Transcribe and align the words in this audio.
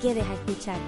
quedes 0.00 0.24
a 0.24 0.34
escuchar. 0.34 0.78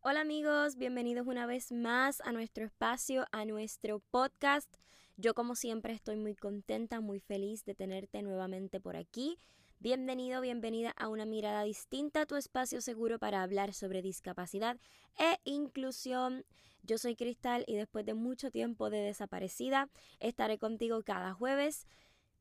Hola 0.00 0.20
amigos, 0.20 0.76
bienvenidos 0.76 1.26
una 1.26 1.46
vez 1.46 1.72
más 1.72 2.20
a 2.20 2.30
nuestro 2.30 2.64
espacio, 2.64 3.26
a 3.32 3.44
nuestro 3.44 3.98
podcast. 4.10 4.72
Yo 5.16 5.34
como 5.34 5.56
siempre 5.56 5.92
estoy 5.92 6.16
muy 6.16 6.36
contenta, 6.36 7.00
muy 7.00 7.18
feliz 7.18 7.64
de 7.64 7.74
tenerte 7.74 8.22
nuevamente 8.22 8.80
por 8.80 8.96
aquí. 8.96 9.38
Bienvenido, 9.80 10.40
bienvenida 10.40 10.92
a 10.96 11.08
una 11.08 11.26
mirada 11.26 11.64
distinta, 11.64 12.22
a 12.22 12.26
tu 12.26 12.36
espacio 12.36 12.80
seguro 12.80 13.18
para 13.18 13.42
hablar 13.42 13.74
sobre 13.74 14.02
discapacidad 14.02 14.76
e 15.18 15.38
inclusión. 15.42 16.44
Yo 16.84 16.96
soy 16.96 17.16
Cristal 17.16 17.64
y 17.66 17.74
después 17.74 18.06
de 18.06 18.14
mucho 18.14 18.52
tiempo 18.52 18.88
de 18.88 18.98
desaparecida, 18.98 19.88
estaré 20.20 20.58
contigo 20.58 21.02
cada 21.02 21.34
jueves 21.34 21.86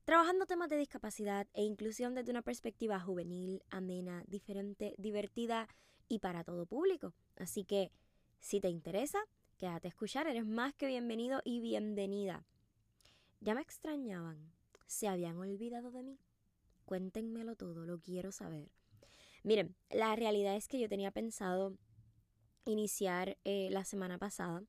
trabajando 0.07 0.45
temas 0.45 0.69
de 0.69 0.77
discapacidad 0.77 1.49
e 1.53 1.63
inclusión 1.63 2.15
desde 2.15 2.31
una 2.31 2.41
perspectiva 2.41 2.97
juvenil, 2.97 3.61
amena, 3.69 4.23
diferente, 4.25 4.95
divertida 4.97 5.67
y 6.07 6.19
para 6.19 6.45
todo 6.45 6.65
público. 6.65 7.13
Así 7.35 7.65
que, 7.65 7.91
si 8.39 8.61
te 8.61 8.69
interesa, 8.69 9.19
quédate 9.57 9.89
a 9.89 9.91
escuchar, 9.91 10.25
eres 10.27 10.45
más 10.45 10.73
que 10.75 10.87
bienvenido 10.87 11.41
y 11.43 11.59
bienvenida. 11.59 12.45
Ya 13.41 13.53
me 13.53 13.59
extrañaban, 13.59 14.53
se 14.85 15.09
habían 15.09 15.35
olvidado 15.39 15.91
de 15.91 16.03
mí. 16.03 16.21
Cuéntenmelo 16.85 17.57
todo, 17.57 17.85
lo 17.85 17.99
quiero 17.99 18.31
saber. 18.31 18.71
Miren, 19.43 19.75
la 19.89 20.15
realidad 20.15 20.55
es 20.55 20.69
que 20.69 20.79
yo 20.79 20.87
tenía 20.87 21.11
pensado 21.11 21.77
iniciar 22.63 23.37
eh, 23.43 23.67
la 23.71 23.83
semana 23.83 24.17
pasada, 24.17 24.63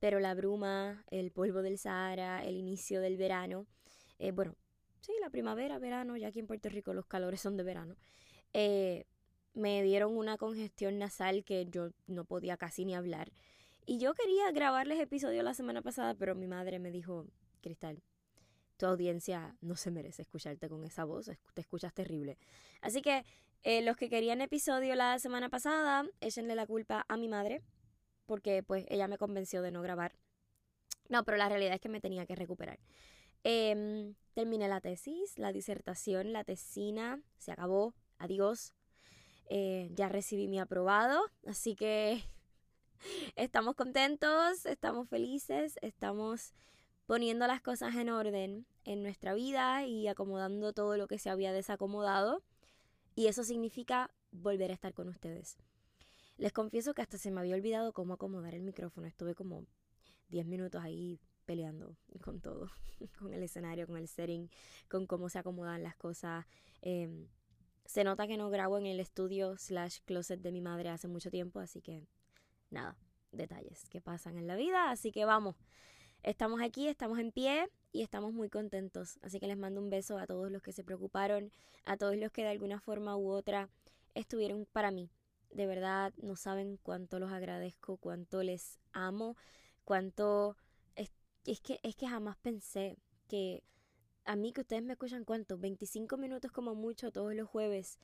pero 0.00 0.18
la 0.18 0.34
bruma, 0.34 1.04
el 1.08 1.30
polvo 1.30 1.62
del 1.62 1.78
Sahara, 1.78 2.44
el 2.44 2.56
inicio 2.56 3.00
del 3.00 3.16
verano, 3.16 3.68
eh, 4.18 4.32
bueno, 4.32 4.56
sí, 5.02 5.12
la 5.20 5.28
primavera, 5.28 5.78
verano, 5.78 6.16
ya 6.16 6.28
aquí 6.28 6.38
en 6.38 6.46
Puerto 6.46 6.70
Rico 6.70 6.94
los 6.94 7.06
calores 7.06 7.40
son 7.40 7.56
de 7.56 7.62
verano, 7.62 7.96
eh, 8.54 9.04
me 9.54 9.82
dieron 9.82 10.16
una 10.16 10.38
congestión 10.38 10.98
nasal 10.98 11.44
que 11.44 11.66
yo 11.66 11.90
no 12.06 12.24
podía 12.24 12.56
casi 12.56 12.84
ni 12.84 12.94
hablar. 12.94 13.30
Y 13.84 13.98
yo 13.98 14.14
quería 14.14 14.50
grabarles 14.52 15.00
episodio 15.00 15.42
la 15.42 15.54
semana 15.54 15.82
pasada, 15.82 16.14
pero 16.14 16.34
mi 16.34 16.46
madre 16.46 16.78
me 16.78 16.90
dijo, 16.90 17.26
Cristal, 17.60 18.02
tu 18.76 18.86
audiencia 18.86 19.56
no 19.60 19.76
se 19.76 19.90
merece 19.90 20.22
escucharte 20.22 20.68
con 20.68 20.84
esa 20.84 21.04
voz, 21.04 21.30
te 21.54 21.60
escuchas 21.60 21.92
terrible. 21.92 22.38
Así 22.80 23.02
que 23.02 23.24
eh, 23.64 23.82
los 23.82 23.96
que 23.96 24.08
querían 24.08 24.40
episodio 24.40 24.94
la 24.94 25.18
semana 25.18 25.48
pasada, 25.48 26.04
échenle 26.20 26.54
la 26.54 26.66
culpa 26.66 27.04
a 27.08 27.16
mi 27.16 27.28
madre, 27.28 27.60
porque 28.26 28.62
pues 28.62 28.86
ella 28.88 29.08
me 29.08 29.18
convenció 29.18 29.62
de 29.62 29.72
no 29.72 29.82
grabar. 29.82 30.14
No, 31.08 31.24
pero 31.24 31.36
la 31.36 31.48
realidad 31.48 31.74
es 31.74 31.80
que 31.80 31.88
me 31.88 32.00
tenía 32.00 32.24
que 32.24 32.34
recuperar. 32.34 32.78
Em, 33.44 34.14
terminé 34.34 34.68
la 34.68 34.80
tesis, 34.80 35.38
la 35.38 35.52
disertación, 35.52 36.32
la 36.32 36.44
tesina, 36.44 37.20
se 37.38 37.52
acabó, 37.52 37.94
adiós. 38.18 38.74
Eh, 39.48 39.90
ya 39.94 40.08
recibí 40.08 40.48
mi 40.48 40.60
aprobado, 40.60 41.20
así 41.46 41.74
que 41.74 42.22
estamos 43.36 43.74
contentos, 43.74 44.64
estamos 44.64 45.08
felices, 45.08 45.78
estamos 45.82 46.54
poniendo 47.06 47.46
las 47.46 47.60
cosas 47.60 47.94
en 47.96 48.08
orden 48.08 48.66
en 48.84 49.02
nuestra 49.02 49.34
vida 49.34 49.84
y 49.84 50.08
acomodando 50.08 50.72
todo 50.72 50.96
lo 50.96 51.08
que 51.08 51.18
se 51.18 51.30
había 51.30 51.52
desacomodado. 51.52 52.42
Y 53.14 53.26
eso 53.26 53.44
significa 53.44 54.10
volver 54.30 54.70
a 54.70 54.74
estar 54.74 54.94
con 54.94 55.08
ustedes. 55.08 55.58
Les 56.38 56.52
confieso 56.52 56.94
que 56.94 57.02
hasta 57.02 57.18
se 57.18 57.30
me 57.30 57.40
había 57.40 57.54
olvidado 57.54 57.92
cómo 57.92 58.14
acomodar 58.14 58.54
el 58.54 58.62
micrófono. 58.62 59.06
Estuve 59.06 59.34
como 59.34 59.66
10 60.30 60.46
minutos 60.46 60.82
ahí 60.82 61.20
peleando 61.52 61.98
con 62.22 62.40
todo, 62.40 62.70
con 63.18 63.34
el 63.34 63.42
escenario, 63.42 63.86
con 63.86 63.98
el 63.98 64.08
setting, 64.08 64.48
con 64.88 65.06
cómo 65.06 65.28
se 65.28 65.38
acomodan 65.38 65.82
las 65.82 65.94
cosas. 65.96 66.46
Em, 66.80 67.28
se 67.84 68.04
nota 68.04 68.26
que 68.26 68.38
no 68.38 68.48
grabo 68.48 68.78
en 68.78 68.86
el 68.86 69.00
estudio 69.00 69.58
slash 69.58 69.98
closet 70.06 70.40
de 70.40 70.50
mi 70.50 70.62
madre 70.62 70.88
hace 70.88 71.08
mucho 71.08 71.30
tiempo, 71.30 71.60
así 71.60 71.82
que 71.82 72.06
nada, 72.70 72.96
detalles 73.32 73.86
que 73.90 74.00
pasan 74.00 74.38
en 74.38 74.46
la 74.46 74.56
vida. 74.56 74.90
Así 74.90 75.12
que 75.12 75.26
vamos, 75.26 75.56
estamos 76.22 76.62
aquí, 76.62 76.88
estamos 76.88 77.18
en 77.18 77.32
pie 77.32 77.68
y 77.92 78.00
estamos 78.00 78.32
muy 78.32 78.48
contentos. 78.48 79.18
Así 79.20 79.38
que 79.38 79.46
les 79.46 79.58
mando 79.58 79.82
un 79.82 79.90
beso 79.90 80.16
a 80.16 80.26
todos 80.26 80.50
los 80.50 80.62
que 80.62 80.72
se 80.72 80.84
preocuparon, 80.84 81.52
a 81.84 81.98
todos 81.98 82.16
los 82.16 82.32
que 82.32 82.44
de 82.44 82.48
alguna 82.48 82.80
forma 82.80 83.14
u 83.18 83.28
otra 83.28 83.68
estuvieron 84.14 84.66
para 84.72 84.90
mí. 84.90 85.10
De 85.50 85.66
verdad, 85.66 86.14
no 86.16 86.34
saben 86.34 86.78
cuánto 86.82 87.18
los 87.18 87.30
agradezco, 87.30 87.98
cuánto 87.98 88.42
les 88.42 88.78
amo, 88.94 89.36
cuánto... 89.84 90.56
Es, 91.44 91.60
que, 91.60 91.80
es 91.82 91.96
que 91.96 92.06
jamás 92.06 92.36
pensé 92.36 92.98
que 93.28 93.62
a 94.24 94.36
mí 94.36 94.52
que 94.52 94.60
ustedes 94.60 94.82
me 94.82 94.92
escuchan 94.92 95.24
cuánto, 95.24 95.58
25 95.58 96.16
minutos 96.16 96.52
como 96.52 96.74
mucho 96.74 97.10
todos 97.10 97.34
los 97.34 97.48
jueves. 97.48 97.98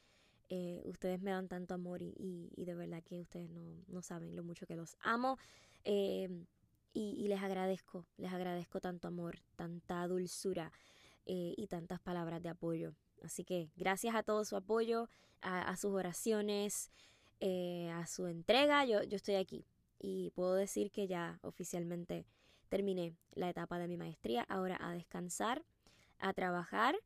Eh, 0.51 0.83
ustedes 0.87 1.21
me 1.21 1.31
dan 1.31 1.49
tanto 1.49 1.75
amor 1.75 2.01
y, 2.01 2.51
y, 2.57 2.65
de 2.65 2.75
verdad 2.75 3.03
que 3.03 3.21
ustedes 3.21 3.51
no, 3.51 3.85
no, 3.87 4.01
saben 4.03 4.35
lo 4.35 4.43
mucho 4.43 4.67
que 4.67 4.77
los 4.77 4.97
amo. 5.01 5.39
Eh, 5.85 6.29
y, 6.95 7.29
les 7.29 7.41
agradezco, 7.41 8.07
les 8.17 8.33
agradezco 8.33 8.81
tanto 8.81 9.07
amor, 9.07 9.39
tanta 9.55 10.07
dulzura 10.09 10.73
eh, 11.27 11.55
y 11.57 11.69
tantas 11.69 12.01
palabras 12.01 12.43
de 12.43 12.49
apoyo. 12.49 12.97
Así 13.23 13.45
que 13.45 13.71
gracias 13.77 14.17
a 14.17 14.23
todo 14.23 14.45
su 14.45 14.57
apoyo, 14.57 15.09
a, 15.41 15.77
sus 15.77 15.93
oraciones, 15.93 16.91
a 17.41 18.07
su 18.07 18.27
entrega, 18.27 18.85
yo, 18.85 19.05
yo 19.05 19.17
estoy 19.17 19.37
aquí. 19.37 19.65
Y 20.01 20.31
puedo 20.31 20.55
decir 20.55 20.91
que 20.91 21.07
ya 21.07 21.39
oficialmente 21.43 22.27
terminé 22.69 23.15
la 23.35 23.49
etapa 23.49 23.79
de 23.79 23.89
mi 23.89 23.97
maestría, 23.97 24.43
ahora 24.49 24.79
a 24.81 24.93
descansar, 24.93 25.65
a 26.19 26.33
trabajar 26.33 26.97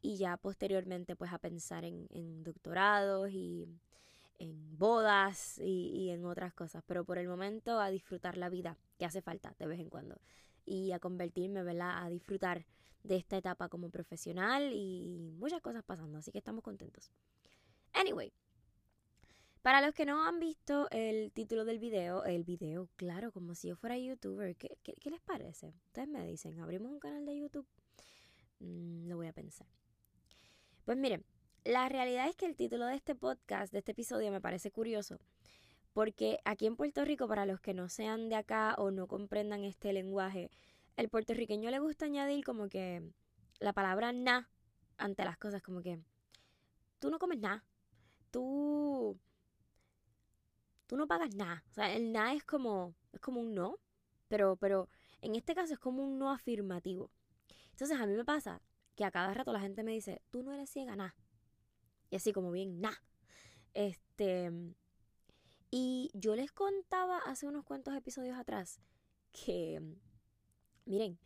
y 0.00 0.16
ya 0.16 0.36
posteriormente 0.36 1.16
pues 1.16 1.32
a 1.32 1.38
pensar 1.38 1.84
en, 1.84 2.42
doctorados 2.42 3.30
y 3.30 3.68
en 4.38 4.76
bodas 4.76 5.58
y, 5.58 6.10
en 6.10 6.24
otras 6.24 6.52
cosas, 6.52 6.82
pero 6.86 7.04
por 7.04 7.18
el 7.18 7.28
momento 7.28 7.78
a 7.78 7.90
disfrutar 7.90 8.36
la 8.36 8.48
vida 8.48 8.76
que 8.98 9.04
hace 9.04 9.22
falta 9.22 9.54
de 9.58 9.66
vez 9.66 9.78
en 9.78 9.88
cuando 9.88 10.20
y 10.66 10.92
a 10.92 10.98
convertirme, 10.98 11.62
¿verdad? 11.62 12.04
A 12.04 12.08
disfrutar 12.08 12.66
de 13.04 13.16
esta 13.16 13.36
etapa 13.36 13.68
como 13.68 13.90
profesional 13.90 14.72
y 14.72 15.32
muchas 15.38 15.60
cosas 15.60 15.84
pasando, 15.84 16.18
así 16.18 16.32
que 16.32 16.38
estamos 16.38 16.62
contentos. 16.62 17.12
Anyway, 17.92 18.32
para 19.62 19.80
los 19.80 19.94
que 19.94 20.04
no 20.04 20.26
han 20.26 20.40
visto 20.40 20.88
el 20.90 21.30
título 21.32 21.64
del 21.64 21.78
video, 21.78 22.24
el 22.24 22.42
video, 22.42 22.88
claro, 22.96 23.30
como 23.30 23.54
si 23.54 23.68
yo 23.68 23.76
fuera 23.76 23.96
youtuber, 23.96 24.56
¿qué, 24.56 24.76
qué, 24.82 25.10
les 25.10 25.20
parece? 25.20 25.72
Ustedes 25.86 26.08
me 26.08 26.26
dicen, 26.26 26.58
¿abrimos 26.58 26.90
un 26.90 26.98
canal 26.98 27.24
de 27.24 27.38
YouTube? 27.38 27.66
Mm, 28.58 29.08
lo 29.08 29.16
voy 29.16 29.28
a 29.28 29.32
pensar. 29.32 29.68
Pues 30.84 30.98
miren, 30.98 31.24
la 31.64 31.88
realidad 31.88 32.28
es 32.28 32.34
que 32.34 32.46
el 32.46 32.56
título 32.56 32.86
de 32.86 32.96
este 32.96 33.14
podcast, 33.14 33.72
de 33.72 33.78
este 33.78 33.92
episodio, 33.92 34.32
me 34.32 34.40
parece 34.40 34.72
curioso, 34.72 35.20
porque 35.92 36.40
aquí 36.44 36.66
en 36.66 36.74
Puerto 36.76 37.04
Rico, 37.04 37.28
para 37.28 37.46
los 37.46 37.60
que 37.60 37.72
no 37.72 37.88
sean 37.88 38.28
de 38.28 38.34
acá 38.34 38.74
o 38.78 38.90
no 38.90 39.06
comprendan 39.06 39.62
este 39.62 39.92
lenguaje, 39.92 40.50
el 40.96 41.08
puertorriqueño 41.08 41.70
le 41.70 41.78
gusta 41.78 42.06
añadir 42.06 42.44
como 42.44 42.68
que 42.68 43.12
la 43.60 43.72
palabra 43.72 44.12
na 44.12 44.50
ante 44.98 45.24
las 45.24 45.38
cosas, 45.38 45.62
como 45.62 45.82
que 45.82 46.00
tú 46.98 47.10
no 47.10 47.20
comes 47.20 47.38
nada, 47.38 47.64
tú, 48.32 49.16
tú 50.92 50.98
no 50.98 51.06
pagas 51.06 51.34
nada. 51.34 51.64
O 51.70 51.72
sea, 51.72 51.90
el 51.96 52.12
na 52.12 52.34
es 52.34 52.44
como, 52.44 52.94
es 53.14 53.20
como 53.20 53.40
un 53.40 53.54
no, 53.54 53.78
pero, 54.28 54.56
pero 54.56 54.90
en 55.22 55.34
este 55.34 55.54
caso 55.54 55.72
es 55.72 55.78
como 55.78 56.02
un 56.02 56.18
no 56.18 56.30
afirmativo. 56.30 57.10
Entonces 57.70 57.98
a 57.98 58.04
mí 58.04 58.12
me 58.14 58.26
pasa 58.26 58.60
que 58.94 59.06
a 59.06 59.10
cada 59.10 59.32
rato 59.32 59.54
la 59.54 59.60
gente 59.60 59.84
me 59.84 59.92
dice, 59.92 60.20
tú 60.30 60.42
no 60.42 60.52
eres 60.52 60.68
ciega, 60.68 60.94
nada. 60.94 61.16
Y 62.10 62.16
así 62.16 62.34
como 62.34 62.50
bien, 62.50 62.82
nah. 62.82 62.92
Este. 63.72 64.52
Y 65.70 66.10
yo 66.12 66.36
les 66.36 66.52
contaba 66.52 67.16
hace 67.20 67.46
unos 67.46 67.64
cuantos 67.64 67.96
episodios 67.96 68.38
atrás 68.38 68.78
que, 69.32 69.80
miren, 70.84 71.18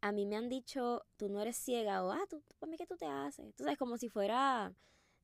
a 0.00 0.12
mí 0.12 0.24
me 0.24 0.36
han 0.36 0.48
dicho, 0.48 1.04
tú 1.18 1.28
no 1.28 1.42
eres 1.42 1.58
ciega 1.58 2.02
o, 2.02 2.10
ah, 2.10 2.24
tú, 2.26 2.42
para 2.58 2.70
mí, 2.70 2.78
¿qué 2.78 2.86
tú 2.86 2.96
te 2.96 3.04
haces? 3.04 3.44
Entonces, 3.44 3.76
como 3.76 3.98
si 3.98 4.08
fuera 4.08 4.72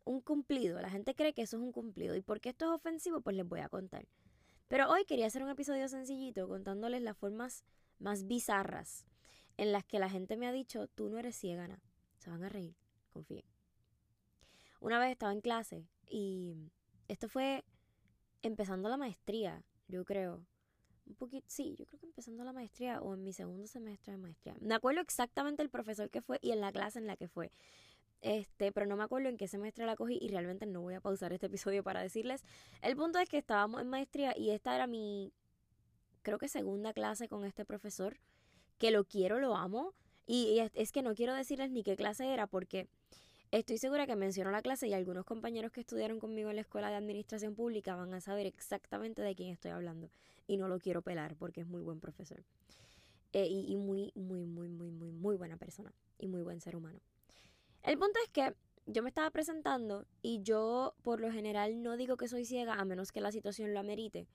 un 0.07 0.23
cumplido. 0.23 0.81
La 0.81 0.89
gente 0.89 1.15
cree 1.15 1.35
que 1.35 1.43
eso 1.43 1.59
es 1.59 1.63
un 1.63 1.73
cumplido. 1.73 2.17
¿Y 2.17 2.23
por 2.23 2.41
qué 2.41 2.51
esto 2.51 2.65
es 2.65 2.71
ofensivo? 2.71 3.21
Pues 3.21 3.37
les 3.37 3.47
voy 3.47 3.61
a 3.61 3.69
contar. 3.69 4.07
Pero 4.69 4.89
hoy 4.91 5.05
quería 5.05 5.27
hacer 5.27 5.43
un 5.43 5.51
episodio 5.51 5.89
sencillito 5.89 6.49
contándoles 6.49 7.03
las 7.03 7.17
formas 7.17 7.65
más 7.99 8.27
bizarras 8.27 9.05
en 9.57 9.73
las 9.73 9.85
que 9.85 9.99
la 9.99 10.09
gente 10.09 10.37
me 10.37 10.47
ha 10.47 10.53
dicho, 10.53 10.89
tú 10.89 11.09
no 11.09 11.19
eres 11.19 11.37
ciega, 11.37 11.81
Se 12.19 12.31
van 12.31 12.45
a 12.45 12.49
reír, 12.49 12.75
confíen. 13.11 13.45
Una 14.81 14.99
vez 14.99 15.11
estaba 15.11 15.33
en 15.33 15.41
clase 15.41 15.87
y 16.09 16.71
esto 17.09 17.29
fue 17.29 17.65
empezando 18.43 18.89
la 18.89 18.97
maestría, 18.97 19.65
yo 19.89 20.05
creo. 20.05 20.47
Un 21.07 21.15
poquito, 21.15 21.47
sí, 21.49 21.77
yo 21.79 21.87
creo 21.87 22.01
que 22.01 22.07
empezando 22.07 22.43
la 22.43 22.53
maestría 22.53 23.01
o 23.01 23.15
en 23.15 23.23
mi 23.23 23.33
segundo 23.33 23.67
semestre 23.69 24.13
de 24.13 24.19
maestría. 24.19 24.57
Me 24.61 24.75
acuerdo 24.75 25.01
exactamente 25.01 25.63
el 25.63 25.71
profesor 25.71 26.11
que 26.11 26.21
fue 26.21 26.39
y 26.43 26.51
en 26.51 26.61
la 26.61 26.73
clase 26.73 26.99
en 26.99 27.07
la 27.07 27.17
que 27.17 27.29
fue. 27.29 27.53
Este, 28.23 28.73
pero 28.73 28.87
no 28.87 28.97
me 28.97 29.05
acuerdo 29.05 29.29
en 29.29 29.37
qué 29.37 29.47
semestre 29.47 29.87
la 29.87 29.97
cogí 29.97 30.19
y 30.21 30.29
realmente 30.29 30.67
no 30.67 30.81
voy 30.81 30.95
a 30.95 31.01
pausar 31.01 31.33
este 31.33 31.47
episodio 31.47 31.83
para 31.83 32.03
decirles. 32.03 32.45
El 32.83 32.97
punto 32.97 33.19
es 33.19 33.29
que 33.29 33.39
estábamos 33.39 33.81
en 33.81 33.89
maestría 33.89 34.37
y 34.37 34.51
esta 34.51 34.75
era 34.75 34.87
mi, 34.87 35.33
creo 36.23 36.39
que 36.39 36.49
segunda 36.49 36.93
clase 36.93 37.29
con 37.29 37.45
este 37.45 37.65
profesor, 37.65 38.19
que 38.79 38.91
lo 38.91 39.05
quiero, 39.05 39.39
lo 39.39 39.55
amo. 39.57 39.95
Y 40.27 40.59
es 40.75 40.91
que 40.91 41.03
no 41.03 41.15
quiero 41.15 41.35
decirles 41.35 41.71
ni 41.71 41.85
qué 41.85 41.95
clase 41.95 42.33
era 42.33 42.49
porque 42.49 42.89
estoy 43.53 43.79
segura 43.79 44.07
que 44.07 44.17
menciono 44.17 44.51
la 44.51 44.61
clase 44.61 44.89
y 44.89 44.93
algunos 44.93 45.25
compañeros 45.25 45.71
que 45.71 45.81
estudiaron 45.81 46.19
conmigo 46.19 46.51
en 46.51 46.57
la 46.57 46.63
escuela 46.63 46.91
de 46.91 46.97
administración 46.97 47.55
pública 47.55 47.95
van 47.95 48.13
a 48.13 48.21
saber 48.21 48.47
exactamente 48.47 49.23
de 49.23 49.37
quién 49.37 49.51
estoy 49.51 49.71
hablando. 49.71 50.11
Y 50.49 50.57
no 50.57 50.67
lo 50.67 50.81
quiero 50.81 51.01
pelar 51.01 51.37
porque 51.37 51.61
es 51.61 51.69
muy 51.69 51.83
buen 51.83 52.01
profesor. 52.01 52.43
Eh, 53.33 53.47
y, 53.47 53.73
y 53.73 53.77
muy, 53.77 54.11
muy, 54.17 54.45
muy, 54.47 54.69
muy, 54.69 54.91
muy, 54.91 55.13
muy 55.13 55.37
buena 55.37 55.57
persona. 55.57 55.93
Y 56.19 56.27
muy 56.27 56.43
buen 56.43 56.61
ser 56.61 56.75
humano. 56.75 56.99
El 57.87 57.99
punto 57.99 58.19
es 58.25 58.31
que 58.31 58.53
yo 58.87 59.05
me 59.05 59.09
estaba 59.09 59.31
presentando 59.31 60.07
y 60.21 60.43
yo 60.43 60.97
por 61.03 61.21
lo 61.21 61.31
general 61.31 61.85
no 61.85 61.97
digo 61.97 62.17
que 62.17 62.27
soy 62.27 62.45
ciega 62.45 62.75
a 62.75 62.85
menos 62.85 63.13
que 63.13 63.21
la 63.21 63.31
situación 63.31 63.73
lo 63.73 63.79
amerite. 63.79 64.27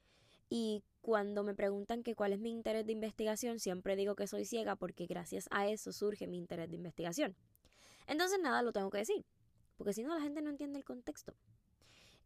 Y 0.49 0.85
cuando 1.01 1.43
me 1.43 1.53
preguntan 1.53 2.01
que 2.01 2.15
cuál 2.15 2.31
es 2.31 2.39
mi 2.39 2.49
interés 2.49 2.85
de 2.85 2.93
investigación, 2.93 3.59
siempre 3.59 3.97
digo 3.97 4.15
que 4.15 4.25
soy 4.25 4.45
ciega 4.45 4.77
porque 4.77 5.05
gracias 5.05 5.49
a 5.51 5.67
eso 5.67 5.91
surge 5.91 6.27
mi 6.27 6.37
interés 6.37 6.69
de 6.69 6.77
investigación. 6.77 7.35
Entonces 8.07 8.39
nada, 8.41 8.61
lo 8.61 8.71
tengo 8.71 8.89
que 8.89 8.99
decir, 8.99 9.25
porque 9.75 9.91
si 9.91 10.01
no 10.01 10.15
la 10.15 10.21
gente 10.21 10.41
no 10.41 10.49
entiende 10.49 10.79
el 10.79 10.85
contexto. 10.85 11.33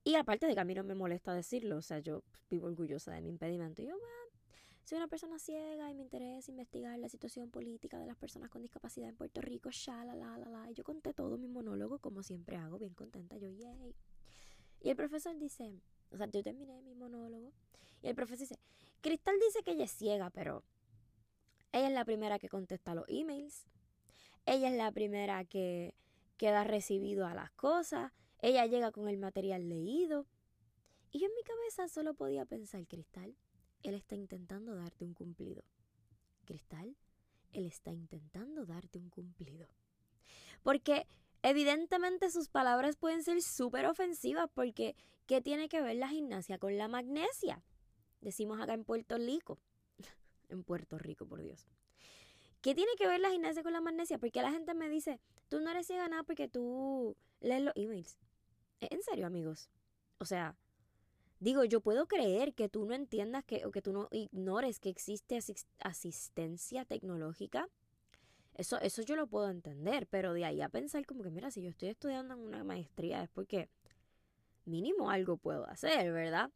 Y 0.03 0.13
aparte 0.13 0.45
de 0.45 0.53
que 0.53 0.59
a 0.59 0.63
mí 0.63 0.75
no 0.75 0.83
me 0.83 0.93
molesta 0.93 1.33
decirlo, 1.33 1.77
o 1.77 1.81
sea, 1.81 1.97
yo 1.97 2.23
vivo 2.51 2.67
orgullosa 2.67 3.11
de 3.13 3.21
mi 3.21 3.29
impedimento. 3.29 3.81
Y 3.81 3.87
yo, 3.87 3.95
soy 4.85 4.97
una 4.97 5.07
persona 5.07 5.37
ciega 5.39 5.89
y 5.89 5.95
me 5.95 6.03
interesa 6.03 6.51
investigar 6.51 6.97
la 6.97 7.09
situación 7.09 7.51
política 7.51 7.99
de 7.99 8.05
las 8.05 8.15
personas 8.15 8.49
con 8.49 8.61
discapacidad 8.61 9.09
en 9.09 9.15
Puerto 9.15 9.41
Rico, 9.41 9.69
sha, 9.71 10.05
la, 10.05 10.15
la, 10.15 10.37
la, 10.37 10.49
la. 10.49 10.71
Y 10.71 10.73
yo 10.73 10.83
conté 10.83 11.13
todo 11.13 11.37
mi 11.37 11.47
monólogo 11.47 11.99
como 11.99 12.23
siempre 12.23 12.55
hago, 12.55 12.77
bien 12.77 12.93
contenta, 12.93 13.35
yo, 13.37 13.49
yay. 13.49 13.95
Y 14.81 14.89
el 14.89 14.95
profesor 14.95 15.37
dice, 15.37 15.81
o 16.11 16.17
sea, 16.17 16.27
yo 16.27 16.43
terminé 16.43 16.81
mi 16.81 16.95
monólogo. 16.95 17.51
Y 18.01 18.07
el 18.07 18.15
profesor 18.15 18.47
dice, 18.47 18.59
Cristal 19.01 19.35
dice 19.45 19.63
que 19.63 19.71
ella 19.71 19.85
es 19.85 19.91
ciega, 19.91 20.29
pero 20.29 20.63
ella 21.73 21.87
es 21.87 21.93
la 21.93 22.05
primera 22.05 22.39
que 22.39 22.47
contesta 22.47 22.95
los 22.95 23.05
emails. 23.09 23.65
Ella 24.45 24.69
es 24.69 24.77
la 24.77 24.91
primera 24.91 25.43
que, 25.45 25.95
queda 26.37 26.63
recibido 26.63 27.25
a 27.25 27.33
las 27.33 27.51
cosas. 27.51 28.11
Ella 28.41 28.65
llega 28.65 28.91
con 28.91 29.07
el 29.07 29.17
material 29.17 29.69
leído. 29.69 30.25
Y 31.11 31.19
yo 31.19 31.27
en 31.27 31.33
mi 31.33 31.43
cabeza 31.43 31.87
solo 31.87 32.13
podía 32.13 32.45
pensar, 32.45 32.85
Cristal, 32.87 33.35
él 33.85 33.93
está 33.93 34.15
intentando 34.15 34.75
darte 34.75 35.05
un 35.05 35.13
cumplido. 35.13 35.63
Cristal, 36.45 36.95
Él 37.53 37.65
está 37.65 37.91
intentando 37.91 38.65
darte 38.65 38.97
un 38.97 39.09
cumplido. 39.09 39.67
Porque 40.63 41.07
evidentemente 41.43 42.31
sus 42.31 42.49
palabras 42.49 42.95
pueden 42.97 43.23
ser 43.23 43.41
súper 43.43 43.85
ofensivas 43.85 44.49
porque 44.53 44.95
¿qué 45.27 45.39
tiene 45.41 45.69
que 45.69 45.81
ver 45.81 45.97
la 45.97 46.09
gimnasia 46.09 46.57
con 46.57 46.77
la 46.77 46.87
magnesia? 46.87 47.63
Decimos 48.21 48.59
acá 48.59 48.73
en 48.73 48.85
Puerto 48.85 49.17
Rico. 49.17 49.59
en 50.49 50.63
Puerto 50.63 50.97
Rico, 50.97 51.27
por 51.27 51.41
Dios. 51.41 51.67
¿Qué 52.61 52.73
tiene 52.73 52.91
que 52.97 53.07
ver 53.07 53.19
la 53.19 53.29
gimnasia 53.29 53.61
con 53.61 53.73
la 53.73 53.81
magnesia? 53.81 54.17
Porque 54.17 54.41
la 54.41 54.49
gente 54.49 54.73
me 54.73 54.89
dice, 54.89 55.19
tú 55.47 55.59
no 55.59 55.69
eres 55.69 55.85
ciega 55.85 56.07
nada 56.07 56.23
porque 56.23 56.47
tú 56.47 57.15
lees 57.39 57.61
los 57.61 57.75
emails. 57.75 58.17
¿En 58.79 59.03
serio, 59.03 59.27
amigos? 59.27 59.69
O 60.17 60.25
sea, 60.25 60.55
Digo, 61.45 61.63
yo 61.63 61.79
puedo 61.79 62.07
creer 62.07 62.55
que 62.55 62.69
tú 62.69 62.87
no 62.87 62.95
entiendas 62.95 63.43
que, 63.43 63.67
o 63.67 63.71
que 63.71 63.83
tú 63.83 63.93
no 63.93 64.07
ignores 64.09 64.79
que 64.79 64.89
existe 64.89 65.37
asistencia 65.79 66.85
tecnológica. 66.85 67.69
Eso, 68.55 68.81
eso 68.81 69.03
yo 69.03 69.15
lo 69.15 69.27
puedo 69.27 69.51
entender, 69.51 70.07
pero 70.07 70.33
de 70.33 70.43
ahí 70.43 70.61
a 70.61 70.69
pensar 70.69 71.05
como 71.05 71.21
que, 71.21 71.29
mira, 71.29 71.51
si 71.51 71.61
yo 71.61 71.69
estoy 71.69 71.89
estudiando 71.89 72.33
en 72.33 72.39
una 72.39 72.63
maestría 72.63 73.21
es 73.21 73.29
porque 73.29 73.69
mínimo 74.65 75.11
algo 75.11 75.37
puedo 75.37 75.69
hacer, 75.69 76.11
¿verdad? 76.11 76.49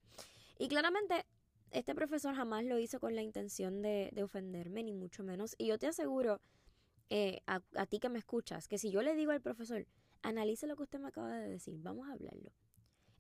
Y 0.58 0.70
claramente 0.70 1.24
este 1.70 1.94
profesor 1.94 2.34
jamás 2.34 2.64
lo 2.64 2.80
hizo 2.80 3.00
con 3.00 3.14
la 3.14 3.22
intención 3.22 3.84
de, 3.84 4.10
de 4.12 4.24
ofenderme, 4.24 4.82
ni 4.82 4.96
mucho 4.96 5.24
menos. 5.24 5.54
Y 5.60 5.68
yo 5.68 5.78
te 5.78 5.86
aseguro, 5.86 6.42
eh, 7.12 7.44
a 7.46 7.86
ti 7.86 8.00
que 8.00 8.10
me 8.10 8.18
escuchas, 8.18 8.68
que 8.68 8.80
si 8.80 8.90
yo 8.90 9.04
le 9.04 9.14
digo 9.14 9.34
al 9.34 9.42
profesor, 9.42 9.86
analice 10.24 10.66
lo 10.66 10.76
que 10.76 10.82
usted 10.82 11.00
me 11.00 11.10
acaba 11.10 11.32
de 11.38 11.48
decir, 11.48 11.78
vamos 11.78 12.10
a 12.10 12.14
hablarlo 12.14 12.52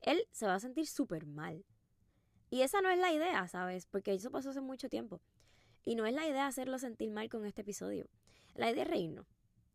él 0.01 0.27
se 0.31 0.45
va 0.45 0.55
a 0.55 0.59
sentir 0.59 0.87
súper 0.87 1.25
mal. 1.25 1.65
Y 2.49 2.61
esa 2.61 2.81
no 2.81 2.89
es 2.89 2.99
la 2.99 3.11
idea, 3.11 3.47
¿sabes? 3.47 3.85
Porque 3.85 4.13
eso 4.13 4.31
pasó 4.31 4.49
hace 4.49 4.61
mucho 4.61 4.89
tiempo. 4.89 5.21
Y 5.85 5.95
no 5.95 6.05
es 6.05 6.13
la 6.13 6.27
idea 6.27 6.47
hacerlo 6.47 6.79
sentir 6.79 7.11
mal 7.11 7.29
con 7.29 7.45
este 7.45 7.61
episodio. 7.61 8.07
La 8.55 8.71
idea 8.71 8.83
es 8.83 8.89
reírnos. 8.89 9.27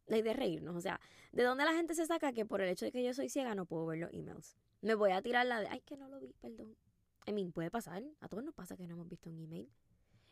La 0.06 0.18
idea 0.18 0.32
es 0.32 0.38
reírnos. 0.38 0.76
O 0.76 0.80
sea, 0.80 1.00
¿de 1.32 1.42
dónde 1.44 1.64
la 1.64 1.72
gente 1.72 1.94
se 1.94 2.06
saca 2.06 2.32
que 2.32 2.44
por 2.44 2.60
el 2.60 2.68
hecho 2.68 2.84
de 2.84 2.92
que 2.92 3.04
yo 3.04 3.14
soy 3.14 3.28
ciega 3.28 3.54
no 3.54 3.66
puedo 3.66 3.86
ver 3.86 3.98
los 3.98 4.12
emails? 4.12 4.56
Me 4.80 4.94
voy 4.94 5.12
a 5.12 5.22
tirar 5.22 5.46
la 5.46 5.60
de, 5.60 5.68
ay, 5.68 5.80
que 5.80 5.96
no 5.96 6.08
lo 6.08 6.20
vi, 6.20 6.34
perdón. 6.40 6.76
I 7.26 7.32
mean, 7.32 7.52
puede 7.52 7.70
pasar. 7.70 8.02
A 8.20 8.28
todos 8.28 8.44
nos 8.44 8.54
pasa 8.54 8.76
que 8.76 8.86
no 8.86 8.94
hemos 8.94 9.08
visto 9.08 9.30
un 9.30 9.38
email. 9.38 9.70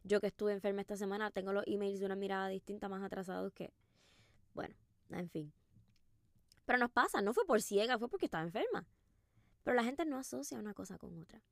Yo 0.04 0.20
que 0.20 0.26
estuve 0.26 0.52
enferma 0.52 0.80
esta 0.80 0.96
semana, 0.96 1.30
tengo 1.30 1.52
los 1.52 1.64
emails 1.66 2.00
de 2.00 2.06
una 2.06 2.16
mirada 2.16 2.48
distinta, 2.48 2.88
más 2.88 3.02
atrasados 3.02 3.52
que... 3.52 3.72
Bueno, 4.52 4.74
en 5.10 5.30
fin. 5.30 5.52
Pero 6.66 6.78
nos 6.78 6.90
pasa, 6.90 7.22
no 7.22 7.32
fue 7.32 7.46
por 7.46 7.62
ciega, 7.62 7.98
fue 7.98 8.08
porque 8.08 8.26
estaba 8.26 8.42
enferma. 8.42 8.86
Pero 9.62 9.76
la 9.76 9.84
gente 9.84 10.04
no 10.04 10.18
asocia 10.18 10.58
una 10.58 10.74
cosa 10.74 10.98
con 10.98 11.18
otra. 11.20 11.42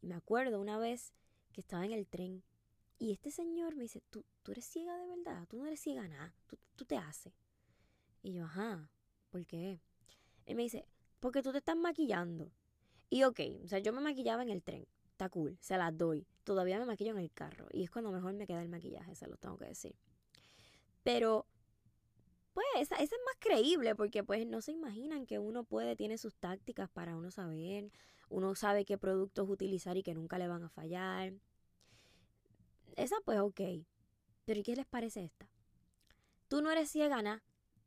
Y 0.00 0.06
me 0.06 0.14
acuerdo 0.14 0.60
una 0.60 0.78
vez 0.78 1.12
que 1.52 1.60
estaba 1.60 1.84
en 1.84 1.92
el 1.92 2.06
tren 2.06 2.42
y 2.98 3.12
este 3.12 3.30
señor 3.30 3.76
me 3.76 3.84
dice, 3.84 4.02
¿tú, 4.10 4.24
tú 4.42 4.52
eres 4.52 4.66
ciega 4.66 4.96
de 4.98 5.06
verdad? 5.06 5.46
Tú 5.48 5.56
no 5.56 5.66
eres 5.66 5.80
ciega 5.80 6.06
nada, 6.06 6.34
tú, 6.46 6.58
tú 6.76 6.84
te 6.84 6.96
haces. 6.98 7.32
Y 8.22 8.34
yo, 8.34 8.44
ajá, 8.44 8.90
¿por 9.30 9.46
qué? 9.46 9.80
Él 10.44 10.56
me 10.56 10.62
dice, 10.64 10.86
porque 11.18 11.42
tú 11.42 11.50
te 11.50 11.58
estás 11.58 11.76
maquillando. 11.76 12.52
Y 13.08 13.24
ok, 13.24 13.40
o 13.64 13.68
sea, 13.68 13.78
yo 13.78 13.92
me 13.92 14.00
maquillaba 14.00 14.42
en 14.42 14.50
el 14.50 14.62
tren, 14.62 14.86
está 15.12 15.28
cool, 15.30 15.56
se 15.60 15.78
las 15.78 15.96
doy. 15.96 16.26
Todavía 16.44 16.78
me 16.78 16.84
maquillo 16.84 17.12
en 17.12 17.18
el 17.18 17.32
carro 17.32 17.68
y 17.72 17.84
es 17.84 17.90
cuando 17.90 18.12
mejor 18.12 18.34
me 18.34 18.46
queda 18.46 18.62
el 18.62 18.68
maquillaje, 18.68 19.14
se 19.14 19.26
lo 19.26 19.36
tengo 19.36 19.56
que 19.56 19.66
decir. 19.66 19.96
Pero 21.02 21.46
pues 22.52 22.66
esa, 22.78 22.96
es 22.96 23.10
más 23.10 23.36
creíble 23.38 23.94
porque 23.94 24.24
pues 24.24 24.46
no 24.46 24.60
se 24.60 24.72
imaginan 24.72 25.26
que 25.26 25.38
uno 25.38 25.64
puede, 25.64 25.96
tiene 25.96 26.18
sus 26.18 26.36
tácticas 26.36 26.90
para 26.90 27.16
uno 27.16 27.30
saber, 27.30 27.90
uno 28.28 28.54
sabe 28.54 28.84
qué 28.84 28.98
productos 28.98 29.48
utilizar 29.48 29.96
y 29.96 30.02
que 30.02 30.14
nunca 30.14 30.38
le 30.38 30.48
van 30.48 30.62
a 30.62 30.70
fallar. 30.70 31.34
Esa 32.96 33.16
pues 33.24 33.38
ok, 33.40 33.60
pero 34.44 34.60
¿y 34.60 34.62
qué 34.62 34.76
les 34.76 34.86
parece 34.86 35.24
esta? 35.24 35.48
Tú 36.48 36.62
no 36.62 36.70
eres 36.70 36.90
ciegana, 36.90 37.42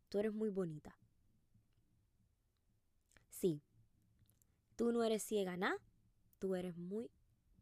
tú 0.09 0.19
eres 0.19 0.33
muy 0.33 0.49
bonita. 0.49 0.97
Sí, 3.29 3.61
tú 4.75 4.91
no 4.91 5.03
eres 5.03 5.23
ciegana, 5.23 5.75
tú 6.39 6.55
eres 6.55 6.77
muy 6.77 7.11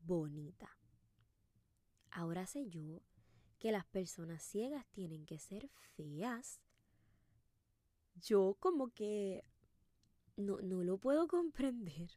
bonita. 0.04 0.78
Ahora 2.12 2.46
sé 2.46 2.70
yo 2.70 3.02
que 3.58 3.72
las 3.72 3.86
personas 3.86 4.44
ciegas 4.44 4.86
tienen 4.92 5.26
que 5.26 5.40
ser 5.40 5.70
feas 5.96 6.60
yo 8.16 8.56
como 8.60 8.90
que 8.90 9.44
no, 10.36 10.60
no 10.62 10.84
lo 10.84 10.98
puedo 10.98 11.28
comprender. 11.28 12.12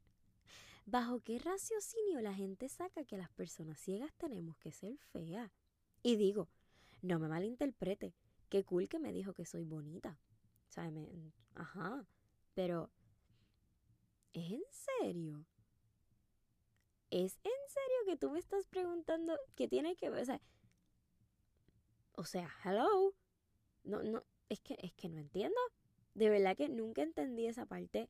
¿Bajo 0.87 1.21
qué 1.21 1.39
raciocinio 1.39 2.21
la 2.21 2.35
gente 2.35 2.69
saca 2.69 3.05
que 3.05 3.17
las 3.17 3.31
personas 3.31 3.79
ciegas 3.79 4.13
tenemos 4.17 4.57
que 4.59 4.71
ser 4.71 4.99
feas? 5.13 5.51
Y 6.03 6.17
digo, 6.17 6.49
no 7.01 7.19
me 7.19 7.29
malinterprete, 7.29 8.15
qué 8.51 8.65
cool 8.65 8.89
que 8.89 8.99
me 8.99 9.13
dijo 9.13 9.33
que 9.33 9.47
soy 9.47 9.65
bonita. 9.65 10.19
O 10.69 10.73
sea, 10.73 10.91
ajá, 11.55 12.07
pero 12.55 12.91
¿es 14.33 14.53
en 14.53 14.63
serio? 14.71 15.47
¿Es 17.11 17.39
en 17.45 17.53
serio 17.69 17.97
que 18.07 18.17
tú 18.17 18.31
me 18.31 18.39
estás 18.39 18.67
preguntando 18.67 19.39
qué 19.55 19.69
tiene 19.69 19.97
que 19.97 20.11
ver? 20.11 20.23
O 20.23 20.27
sea, 20.27 20.41
o 22.17 22.25
sea, 22.25 22.51
hello. 22.65 23.15
No, 23.85 24.03
no, 24.03 24.25
es 24.49 24.61
que, 24.61 24.77
es 24.81 24.93
que 24.95 25.09
no 25.09 25.19
entiendo. 25.19 25.61
De 26.15 26.31
verdad 26.31 26.57
que 26.57 26.69
nunca 26.69 27.03
entendí 27.03 27.47
esa 27.47 27.67
parte. 27.67 28.09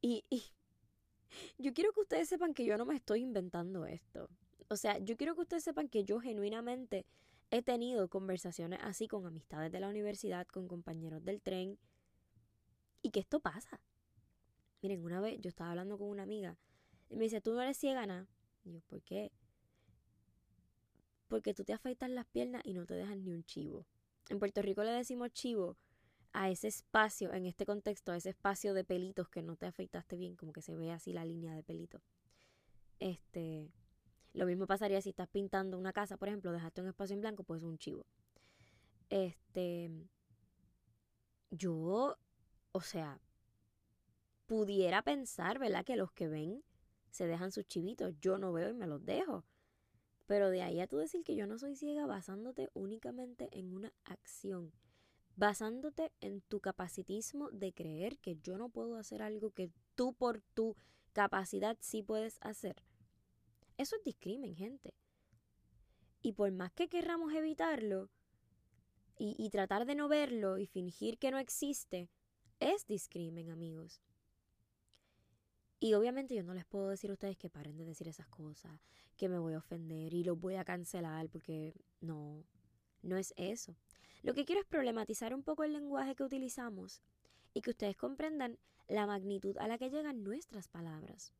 Y, 0.00 0.24
yo 1.58 1.72
quiero 1.72 1.92
que 1.92 2.00
ustedes 2.00 2.28
sepan 2.28 2.54
que 2.54 2.64
yo 2.64 2.76
no 2.76 2.84
me 2.84 2.96
estoy 2.96 3.22
inventando 3.22 3.86
esto. 3.86 4.28
O 4.68 4.76
sea, 4.76 4.98
yo 4.98 5.16
quiero 5.16 5.34
que 5.34 5.42
ustedes 5.42 5.64
sepan 5.64 5.88
que 5.88 6.04
yo 6.04 6.20
genuinamente 6.20 7.06
he 7.50 7.62
tenido 7.62 8.08
conversaciones 8.08 8.80
así 8.82 9.08
con 9.08 9.24
amistades 9.26 9.72
de 9.72 9.80
la 9.80 9.88
universidad, 9.88 10.46
con 10.46 10.68
compañeros 10.68 11.24
del 11.24 11.40
tren. 11.40 11.78
Y 13.02 13.10
que 13.10 13.20
esto 13.20 13.40
pasa. 13.40 13.80
Miren, 14.82 15.02
una 15.02 15.20
vez 15.20 15.40
yo 15.40 15.48
estaba 15.48 15.70
hablando 15.70 15.96
con 15.96 16.08
una 16.08 16.24
amiga 16.24 16.58
y 17.08 17.16
me 17.16 17.24
dice, 17.24 17.40
tú 17.40 17.54
no 17.54 17.62
eres 17.62 17.78
ciegana. 17.78 18.26
Y 18.64 18.72
yo, 18.72 18.80
¿por 18.82 19.00
qué? 19.02 19.30
Porque 21.28 21.54
tú 21.54 21.64
te 21.64 21.72
afeitas 21.72 22.10
las 22.10 22.26
piernas 22.26 22.62
y 22.64 22.74
no 22.74 22.84
te 22.84 22.94
dejas 22.94 23.16
ni 23.16 23.32
un 23.32 23.44
chivo. 23.44 23.86
En 24.28 24.38
Puerto 24.38 24.60
Rico 24.60 24.82
le 24.82 24.90
decimos 24.90 25.30
chivo 25.32 25.76
a 26.38 26.50
ese 26.50 26.68
espacio, 26.68 27.32
en 27.32 27.46
este 27.46 27.64
contexto, 27.64 28.12
a 28.12 28.16
ese 28.18 28.28
espacio 28.28 28.74
de 28.74 28.84
pelitos 28.84 29.26
que 29.30 29.42
no 29.42 29.56
te 29.56 29.64
afeitaste 29.64 30.18
bien, 30.18 30.36
como 30.36 30.52
que 30.52 30.60
se 30.60 30.76
ve 30.76 30.92
así 30.92 31.14
la 31.14 31.24
línea 31.24 31.54
de 31.54 31.62
pelito. 31.62 32.02
Este, 32.98 33.70
lo 34.34 34.44
mismo 34.44 34.66
pasaría 34.66 35.00
si 35.00 35.08
estás 35.08 35.28
pintando 35.28 35.78
una 35.78 35.94
casa, 35.94 36.18
por 36.18 36.28
ejemplo, 36.28 36.52
dejaste 36.52 36.82
un 36.82 36.88
espacio 36.88 37.14
en 37.14 37.22
blanco, 37.22 37.42
pues 37.42 37.62
un 37.62 37.78
chivo. 37.78 38.04
Este, 39.08 39.90
yo, 41.50 42.18
o 42.72 42.80
sea, 42.82 43.18
pudiera 44.44 45.00
pensar, 45.00 45.58
¿verdad? 45.58 45.86
Que 45.86 45.96
los 45.96 46.12
que 46.12 46.28
ven 46.28 46.62
se 47.12 47.26
dejan 47.26 47.50
sus 47.50 47.66
chivitos. 47.66 48.14
Yo 48.20 48.36
no 48.36 48.52
veo 48.52 48.68
y 48.68 48.74
me 48.74 48.86
los 48.86 49.02
dejo. 49.06 49.46
Pero 50.26 50.50
de 50.50 50.60
ahí 50.60 50.80
a 50.80 50.86
tú 50.86 50.98
decir 50.98 51.24
que 51.24 51.34
yo 51.34 51.46
no 51.46 51.58
soy 51.58 51.76
ciega 51.76 52.04
basándote 52.04 52.68
únicamente 52.74 53.48
en 53.52 53.72
una 53.72 53.94
acción, 54.04 54.70
basándote 55.36 56.12
en 56.20 56.40
tu 56.40 56.60
capacitismo 56.60 57.50
de 57.50 57.72
creer 57.72 58.18
que 58.18 58.36
yo 58.36 58.56
no 58.56 58.70
puedo 58.70 58.96
hacer 58.96 59.22
algo 59.22 59.50
que 59.50 59.70
tú 59.94 60.14
por 60.14 60.40
tu 60.40 60.76
capacidad 61.12 61.76
sí 61.80 62.02
puedes 62.02 62.38
hacer. 62.40 62.82
Eso 63.76 63.96
es 63.96 64.02
discrimen, 64.02 64.56
gente. 64.56 64.94
Y 66.22 66.32
por 66.32 66.50
más 66.52 66.72
que 66.72 66.88
querramos 66.88 67.32
evitarlo 67.34 68.10
y, 69.18 69.48
tratar 69.48 69.86
de 69.86 69.94
no 69.94 70.08
verlo 70.08 70.58
y 70.58 70.66
fingir 70.66 71.16
que 71.18 71.30
no 71.30 71.38
existe, 71.38 72.10
es 72.60 72.86
discrimen, 72.86 73.50
amigos. 73.50 74.02
Y 75.80 75.94
obviamente 75.94 76.34
yo 76.34 76.42
no 76.42 76.52
les 76.52 76.66
puedo 76.66 76.88
decir 76.88 77.10
a 77.10 77.14
ustedes 77.14 77.36
que 77.38 77.48
paren 77.48 77.76
de 77.76 77.84
decir 77.84 78.08
esas 78.08 78.28
cosas, 78.28 78.78
que 79.16 79.28
me 79.28 79.38
voy 79.38 79.54
a 79.54 79.58
ofender 79.58 80.12
y 80.12 80.24
los 80.24 80.38
voy 80.38 80.56
a 80.56 80.64
cancelar 80.64 81.30
porque 81.30 81.74
no, 82.00 82.44
no 83.02 83.16
es 83.16 83.32
eso. 83.36 83.74
Lo 84.22 84.34
que 84.34 84.44
quiero 84.44 84.60
es 84.60 84.66
problematizar 84.66 85.34
un 85.34 85.42
poco 85.42 85.64
el 85.64 85.72
lenguaje 85.72 86.14
que 86.14 86.24
utilizamos 86.24 87.02
y 87.54 87.62
que 87.62 87.70
ustedes 87.70 87.96
comprendan 87.96 88.58
la 88.88 89.06
magnitud 89.06 89.56
a 89.58 89.68
la 89.68 89.78
que 89.78 89.90
llegan 89.90 90.22
nuestras 90.22 90.68
palabras. 90.68 91.32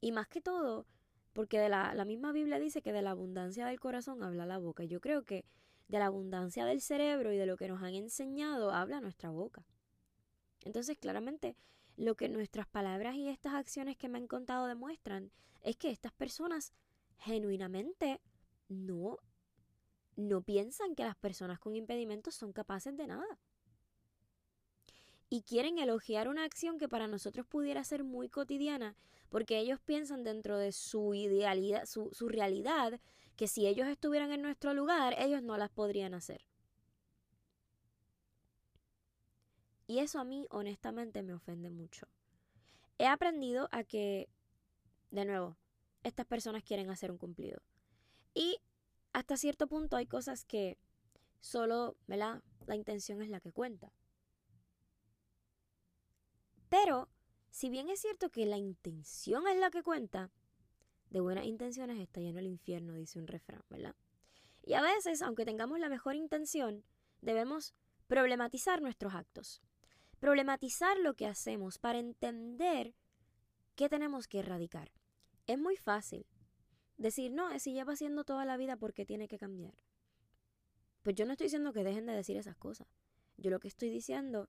Y 0.00 0.12
más 0.12 0.28
que 0.28 0.40
todo, 0.40 0.86
porque 1.32 1.58
de 1.58 1.68
la, 1.68 1.94
la 1.94 2.04
misma 2.04 2.32
Biblia 2.32 2.58
dice 2.58 2.82
que 2.82 2.92
de 2.92 3.02
la 3.02 3.10
abundancia 3.10 3.66
del 3.66 3.80
corazón 3.80 4.22
habla 4.22 4.46
la 4.46 4.58
boca. 4.58 4.84
Yo 4.84 5.00
creo 5.00 5.24
que 5.24 5.44
de 5.88 5.98
la 5.98 6.06
abundancia 6.06 6.64
del 6.64 6.80
cerebro 6.80 7.32
y 7.32 7.36
de 7.36 7.46
lo 7.46 7.56
que 7.56 7.68
nos 7.68 7.82
han 7.82 7.94
enseñado 7.94 8.72
habla 8.72 9.00
nuestra 9.00 9.30
boca. 9.30 9.64
Entonces, 10.64 10.98
claramente, 10.98 11.56
lo 11.96 12.16
que 12.16 12.28
nuestras 12.28 12.66
palabras 12.66 13.14
y 13.14 13.28
estas 13.28 13.54
acciones 13.54 13.96
que 13.96 14.08
me 14.08 14.18
han 14.18 14.26
contado 14.26 14.66
demuestran 14.66 15.30
es 15.62 15.76
que 15.76 15.90
estas 15.90 16.12
personas 16.12 16.72
genuinamente 17.18 18.20
no, 18.68 19.18
no 20.16 20.42
piensan 20.42 20.94
que 20.94 21.04
las 21.04 21.16
personas 21.16 21.58
con 21.58 21.76
impedimentos 21.76 22.34
son 22.34 22.52
capaces 22.52 22.96
de 22.96 23.06
nada. 23.06 23.38
Y 25.28 25.42
quieren 25.42 25.78
elogiar 25.78 26.28
una 26.28 26.44
acción 26.44 26.78
que 26.78 26.88
para 26.88 27.06
nosotros 27.06 27.46
pudiera 27.46 27.84
ser 27.84 28.04
muy 28.04 28.28
cotidiana, 28.28 28.96
porque 29.28 29.58
ellos 29.58 29.80
piensan 29.80 30.24
dentro 30.24 30.56
de 30.56 30.72
su 30.72 31.14
idealidad, 31.14 31.84
su, 31.86 32.10
su 32.12 32.28
realidad, 32.28 33.00
que 33.36 33.48
si 33.48 33.66
ellos 33.66 33.88
estuvieran 33.88 34.32
en 34.32 34.42
nuestro 34.42 34.72
lugar, 34.72 35.14
ellos 35.18 35.42
no 35.42 35.58
las 35.58 35.70
podrían 35.70 36.14
hacer. 36.14 36.46
Y 39.86 39.98
eso 39.98 40.18
a 40.18 40.24
mí 40.24 40.46
honestamente 40.50 41.22
me 41.22 41.34
ofende 41.34 41.70
mucho. 41.70 42.08
He 42.98 43.06
aprendido 43.06 43.68
a 43.72 43.84
que, 43.84 44.28
de 45.10 45.24
nuevo, 45.24 45.56
estas 46.02 46.26
personas 46.26 46.64
quieren 46.64 46.90
hacer 46.90 47.10
un 47.10 47.18
cumplido. 47.18 47.60
Y 48.34 48.58
hasta 49.16 49.38
cierto 49.38 49.66
punto 49.66 49.96
hay 49.96 50.06
cosas 50.06 50.44
que 50.44 50.76
solo, 51.40 51.96
¿verdad? 52.06 52.42
La 52.66 52.76
intención 52.76 53.22
es 53.22 53.30
la 53.30 53.40
que 53.40 53.50
cuenta. 53.50 53.90
Pero, 56.68 57.08
si 57.50 57.70
bien 57.70 57.88
es 57.88 58.00
cierto 58.00 58.28
que 58.30 58.44
la 58.44 58.58
intención 58.58 59.48
es 59.48 59.58
la 59.58 59.70
que 59.70 59.82
cuenta, 59.82 60.30
de 61.08 61.20
buenas 61.20 61.46
intenciones 61.46 61.98
está 61.98 62.20
lleno 62.20 62.40
el 62.40 62.46
infierno, 62.46 62.92
dice 62.92 63.18
un 63.18 63.26
refrán, 63.26 63.62
¿verdad? 63.70 63.94
Y 64.62 64.74
a 64.74 64.82
veces, 64.82 65.22
aunque 65.22 65.46
tengamos 65.46 65.78
la 65.78 65.88
mejor 65.88 66.14
intención, 66.14 66.84
debemos 67.22 67.74
problematizar 68.08 68.82
nuestros 68.82 69.14
actos 69.14 69.62
problematizar 70.18 70.98
lo 70.98 71.14
que 71.14 71.26
hacemos 71.26 71.78
para 71.78 71.98
entender 71.98 72.94
qué 73.74 73.88
tenemos 73.88 74.26
que 74.26 74.40
erradicar. 74.40 74.90
Es 75.46 75.58
muy 75.58 75.76
fácil 75.76 76.26
decir, 76.96 77.32
no, 77.32 77.58
si 77.58 77.72
lleva 77.72 77.92
haciendo 77.92 78.24
toda 78.24 78.44
la 78.44 78.56
vida, 78.56 78.76
¿por 78.76 78.92
qué 78.94 79.04
tiene 79.04 79.28
que 79.28 79.38
cambiar? 79.38 79.74
Pues 81.02 81.14
yo 81.16 81.26
no 81.26 81.32
estoy 81.32 81.46
diciendo 81.46 81.72
que 81.72 81.84
dejen 81.84 82.06
de 82.06 82.14
decir 82.14 82.36
esas 82.36 82.56
cosas. 82.56 82.88
Yo 83.36 83.50
lo 83.50 83.60
que 83.60 83.68
estoy 83.68 83.90
diciendo 83.90 84.48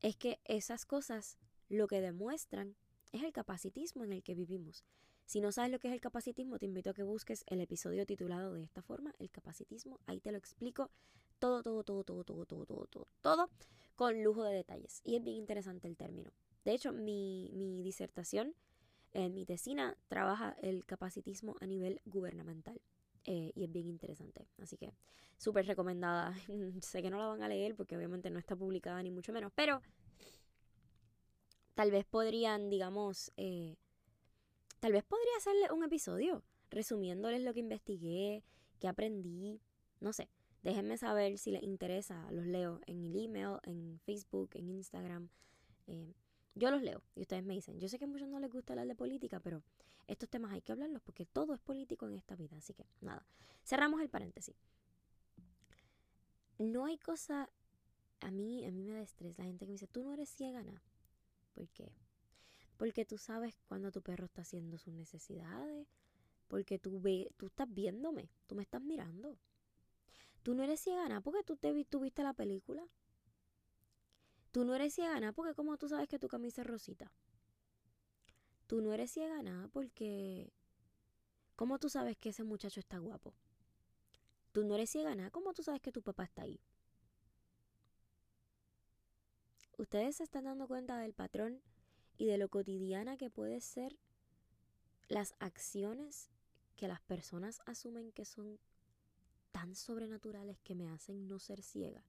es 0.00 0.16
que 0.16 0.40
esas 0.44 0.86
cosas 0.86 1.38
lo 1.68 1.86
que 1.88 2.00
demuestran 2.00 2.76
es 3.12 3.22
el 3.22 3.32
capacitismo 3.32 4.04
en 4.04 4.12
el 4.12 4.22
que 4.22 4.34
vivimos. 4.34 4.84
Si 5.26 5.40
no 5.40 5.52
sabes 5.52 5.70
lo 5.70 5.78
que 5.78 5.88
es 5.88 5.94
el 5.94 6.00
capacitismo, 6.00 6.58
te 6.58 6.66
invito 6.66 6.90
a 6.90 6.94
que 6.94 7.02
busques 7.02 7.44
el 7.46 7.60
episodio 7.60 8.04
titulado 8.04 8.52
de 8.54 8.62
esta 8.62 8.82
forma, 8.82 9.14
el 9.18 9.30
capacitismo. 9.30 9.98
Ahí 10.06 10.20
te 10.20 10.32
lo 10.32 10.38
explico 10.38 10.90
todo, 11.38 11.62
todo, 11.62 11.82
todo, 11.84 12.04
todo, 12.04 12.24
todo, 12.24 12.46
todo, 12.46 12.66
todo, 12.66 12.86
todo, 12.86 13.08
todo, 13.22 13.50
con 13.94 14.22
lujo 14.22 14.44
de 14.44 14.54
detalles. 14.54 15.00
Y 15.04 15.16
es 15.16 15.24
bien 15.24 15.36
interesante 15.36 15.88
el 15.88 15.96
término. 15.96 16.30
De 16.64 16.72
hecho, 16.72 16.92
mi, 16.92 17.50
mi 17.54 17.82
disertación, 17.82 18.54
en 19.14 19.34
mi 19.34 19.46
tesina, 19.46 19.96
trabaja 20.08 20.54
el 20.60 20.84
capacitismo 20.84 21.56
a 21.60 21.66
nivel 21.66 22.00
gubernamental. 22.04 22.80
Eh, 23.24 23.52
y 23.54 23.64
es 23.64 23.72
bien 23.72 23.88
interesante. 23.88 24.46
Así 24.58 24.76
que 24.76 24.92
súper 25.38 25.66
recomendada. 25.66 26.34
sé 26.82 27.02
que 27.02 27.10
no 27.10 27.18
la 27.18 27.28
van 27.28 27.42
a 27.42 27.48
leer 27.48 27.74
porque 27.74 27.96
obviamente 27.96 28.30
no 28.30 28.38
está 28.38 28.54
publicada 28.54 29.02
ni 29.02 29.10
mucho 29.10 29.32
menos, 29.32 29.50
pero 29.54 29.80
tal 31.74 31.90
vez 31.90 32.04
podrían, 32.04 32.68
digamos, 32.68 33.32
eh, 33.38 33.76
Tal 34.84 34.92
vez 34.92 35.02
podría 35.02 35.34
hacerle 35.38 35.72
un 35.72 35.82
episodio 35.82 36.42
resumiéndoles 36.68 37.40
lo 37.40 37.54
que 37.54 37.60
investigué, 37.60 38.44
qué 38.78 38.86
aprendí, 38.86 39.62
no 39.98 40.12
sé. 40.12 40.28
Déjenme 40.62 40.98
saber 40.98 41.38
si 41.38 41.52
les 41.52 41.62
interesa, 41.62 42.30
los 42.30 42.44
leo 42.44 42.82
en 42.86 43.02
el 43.02 43.18
email, 43.18 43.60
en 43.62 43.98
Facebook, 44.04 44.50
en 44.52 44.68
Instagram. 44.68 45.30
Eh, 45.86 46.12
yo 46.54 46.70
los 46.70 46.82
leo 46.82 47.02
y 47.14 47.22
ustedes 47.22 47.44
me 47.44 47.54
dicen, 47.54 47.80
yo 47.80 47.88
sé 47.88 47.98
que 47.98 48.04
a 48.04 48.08
muchos 48.08 48.28
no 48.28 48.38
les 48.40 48.50
gusta 48.50 48.72
hablar 48.72 48.86
de 48.86 48.94
política, 48.94 49.40
pero 49.40 49.62
estos 50.06 50.28
temas 50.28 50.52
hay 50.52 50.60
que 50.60 50.72
hablarlos 50.72 51.02
porque 51.02 51.26
todo 51.26 51.54
es 51.54 51.60
político 51.60 52.06
en 52.06 52.14
esta 52.14 52.36
vida. 52.36 52.56
Así 52.56 52.74
que 52.74 52.86
nada, 53.00 53.26
cerramos 53.64 54.00
el 54.00 54.08
paréntesis. 54.08 54.54
No 56.58 56.84
hay 56.84 56.98
cosa, 56.98 57.50
a 58.20 58.30
mí, 58.30 58.64
a 58.64 58.70
mí 58.70 58.84
me 58.84 58.92
da 58.92 59.02
estrés 59.02 59.36
la 59.38 59.44
gente 59.44 59.64
que 59.64 59.70
me 59.70 59.74
dice, 59.74 59.88
tú 59.88 60.04
no 60.04 60.12
eres 60.12 60.28
ciega, 60.28 60.62
¿Por 61.54 61.68
qué? 61.68 61.92
porque 62.76 63.04
tú 63.04 63.18
sabes 63.18 63.56
cuando 63.68 63.92
tu 63.92 64.02
perro 64.02 64.26
está 64.26 64.42
haciendo 64.42 64.78
sus 64.78 64.92
necesidades, 64.92 65.86
porque 66.48 66.78
tú, 66.78 67.00
ve, 67.00 67.32
tú 67.36 67.46
estás 67.46 67.72
viéndome, 67.72 68.30
tú 68.46 68.54
me 68.54 68.62
estás 68.62 68.82
mirando. 68.82 69.38
Tú 70.42 70.54
no 70.54 70.62
eres 70.62 70.80
ciegana 70.80 71.20
porque 71.20 71.42
tú, 71.42 71.56
te, 71.56 71.84
tú 71.84 72.00
viste 72.00 72.22
la 72.22 72.34
película. 72.34 72.86
Tú 74.54 74.64
no 74.64 74.72
eres 74.76 74.94
ciegana 74.94 75.32
porque 75.32 75.52
como 75.52 75.76
tú 75.78 75.88
sabes 75.88 76.06
que 76.06 76.20
tu 76.20 76.28
camisa 76.28 76.60
es 76.60 76.68
rosita. 76.68 77.10
Tú 78.68 78.80
no 78.80 78.92
eres 78.92 79.10
ciegana 79.10 79.68
porque... 79.72 80.52
¿Cómo 81.56 81.80
tú 81.80 81.88
sabes 81.88 82.16
que 82.16 82.28
ese 82.28 82.44
muchacho 82.44 82.78
está 82.78 82.98
guapo? 82.98 83.34
Tú 84.52 84.62
no 84.62 84.76
eres 84.76 84.90
ciegana, 84.90 85.32
¿cómo 85.32 85.54
tú 85.54 85.64
sabes 85.64 85.80
que 85.80 85.90
tu 85.90 86.02
papá 86.02 86.22
está 86.22 86.42
ahí? 86.42 86.60
Ustedes 89.76 90.18
se 90.18 90.22
están 90.22 90.44
dando 90.44 90.68
cuenta 90.68 90.98
del 90.98 91.14
patrón 91.14 91.60
y 92.16 92.26
de 92.26 92.38
lo 92.38 92.48
cotidiana 92.48 93.16
que 93.16 93.30
puede 93.30 93.60
ser 93.60 93.98
las 95.08 95.34
acciones 95.40 96.30
que 96.76 96.86
las 96.86 97.00
personas 97.00 97.60
asumen 97.66 98.12
que 98.12 98.24
son 98.24 98.60
tan 99.50 99.74
sobrenaturales 99.74 100.60
que 100.60 100.76
me 100.76 100.88
hacen 100.90 101.26
no 101.26 101.40
ser 101.40 101.60
ciega. 101.60 102.04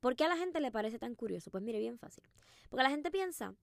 ¿Por 0.00 0.16
qué 0.16 0.24
a 0.24 0.28
la 0.28 0.36
gente 0.36 0.60
le 0.60 0.72
parece 0.72 0.98
tan 0.98 1.14
curioso? 1.14 1.50
Pues 1.50 1.62
mire, 1.62 1.78
bien 1.78 1.98
fácil. 1.98 2.24
Porque 2.68 2.82
la 2.82 2.90
gente 2.90 3.10
piensa 3.10 3.54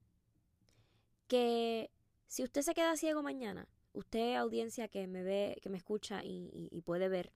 que 1.27 1.91
si 2.27 2.43
usted 2.43 2.61
se 2.61 2.73
queda 2.73 2.95
ciego 2.95 3.23
mañana, 3.23 3.67
usted 3.93 4.35
audiencia 4.35 4.87
que 4.87 5.07
me 5.07 5.23
ve, 5.23 5.57
que 5.61 5.69
me 5.69 5.77
escucha 5.77 6.23
y, 6.23 6.69
y 6.71 6.81
puede 6.81 7.09
ver, 7.09 7.33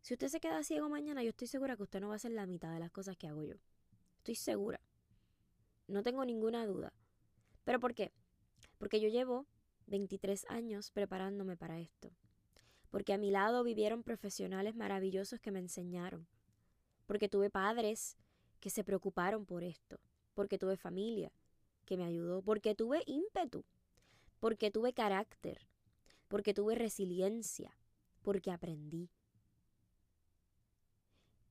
si 0.00 0.14
usted 0.14 0.28
se 0.28 0.40
queda 0.40 0.62
ciego 0.62 0.88
mañana, 0.88 1.22
yo 1.22 1.30
estoy 1.30 1.48
segura 1.48 1.76
que 1.76 1.82
usted 1.82 2.00
no 2.00 2.08
va 2.08 2.14
a 2.14 2.16
hacer 2.16 2.30
la 2.32 2.46
mitad 2.46 2.72
de 2.72 2.80
las 2.80 2.90
cosas 2.90 3.16
que 3.16 3.28
hago 3.28 3.42
yo. 3.42 3.54
Estoy 4.18 4.36
segura. 4.36 4.80
No 5.86 6.02
tengo 6.02 6.24
ninguna 6.24 6.66
duda. 6.66 6.92
¿Pero 7.64 7.80
por 7.80 7.94
qué? 7.94 8.12
Porque 8.78 9.00
yo 9.00 9.08
llevo 9.08 9.46
23 9.86 10.46
años 10.48 10.90
preparándome 10.90 11.56
para 11.56 11.78
esto. 11.78 12.10
Porque 12.90 13.12
a 13.12 13.18
mi 13.18 13.30
lado 13.30 13.64
vivieron 13.64 14.02
profesionales 14.02 14.74
maravillosos 14.74 15.40
que 15.40 15.50
me 15.50 15.58
enseñaron. 15.58 16.26
Porque 17.08 17.30
tuve 17.30 17.48
padres 17.48 18.18
que 18.60 18.68
se 18.68 18.84
preocuparon 18.84 19.46
por 19.46 19.64
esto. 19.64 19.98
Porque 20.34 20.58
tuve 20.58 20.76
familia 20.76 21.32
que 21.86 21.96
me 21.96 22.04
ayudó. 22.04 22.42
Porque 22.42 22.74
tuve 22.74 23.02
ímpetu. 23.06 23.64
Porque 24.40 24.70
tuve 24.70 24.92
carácter. 24.92 25.66
Porque 26.28 26.52
tuve 26.52 26.74
resiliencia. 26.74 27.74
Porque 28.20 28.50
aprendí. 28.50 29.08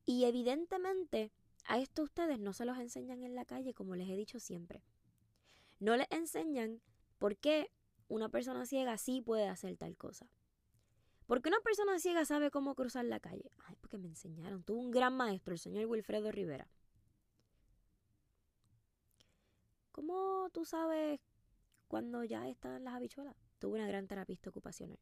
Y 0.05 0.25
evidentemente 0.25 1.31
a 1.65 1.79
esto 1.79 2.03
ustedes 2.03 2.39
no 2.39 2.53
se 2.53 2.65
los 2.65 2.77
enseñan 2.77 3.23
en 3.23 3.33
la 3.33 3.43
calle, 3.43 3.73
como 3.73 3.95
les 3.95 4.07
he 4.09 4.15
dicho 4.15 4.39
siempre. 4.39 4.83
No 5.79 5.97
les 5.97 6.07
enseñan 6.11 6.81
por 7.17 7.35
qué 7.35 7.71
una 8.07 8.29
persona 8.29 8.67
ciega 8.67 8.95
sí 8.99 9.21
puede 9.21 9.47
hacer 9.47 9.75
tal 9.75 9.97
cosa. 9.97 10.29
Porque 11.27 11.49
una 11.49 11.59
persona 11.59 11.99
ciega 11.99 12.23
sabe 12.23 12.49
cómo 12.49 12.73
cruzar 12.73 13.03
la 13.03 13.19
calle. 13.19 13.51
Ay, 13.65 13.75
porque 13.81 13.97
me 13.97 14.07
enseñaron. 14.07 14.63
Tuvo 14.63 14.79
un 14.79 14.91
gran 14.91 15.15
maestro, 15.15 15.53
el 15.53 15.59
señor 15.59 15.85
Wilfredo 15.85 16.31
Rivera. 16.31 16.67
¿Cómo 19.91 20.49
tú 20.53 20.63
sabes 20.63 21.19
cuando 21.89 22.23
ya 22.23 22.47
están 22.47 22.85
las 22.85 22.93
habichuelas? 22.93 23.35
Tuve 23.59 23.75
una 23.75 23.87
gran 23.87 24.07
terapista 24.07 24.49
ocupacional. 24.49 24.99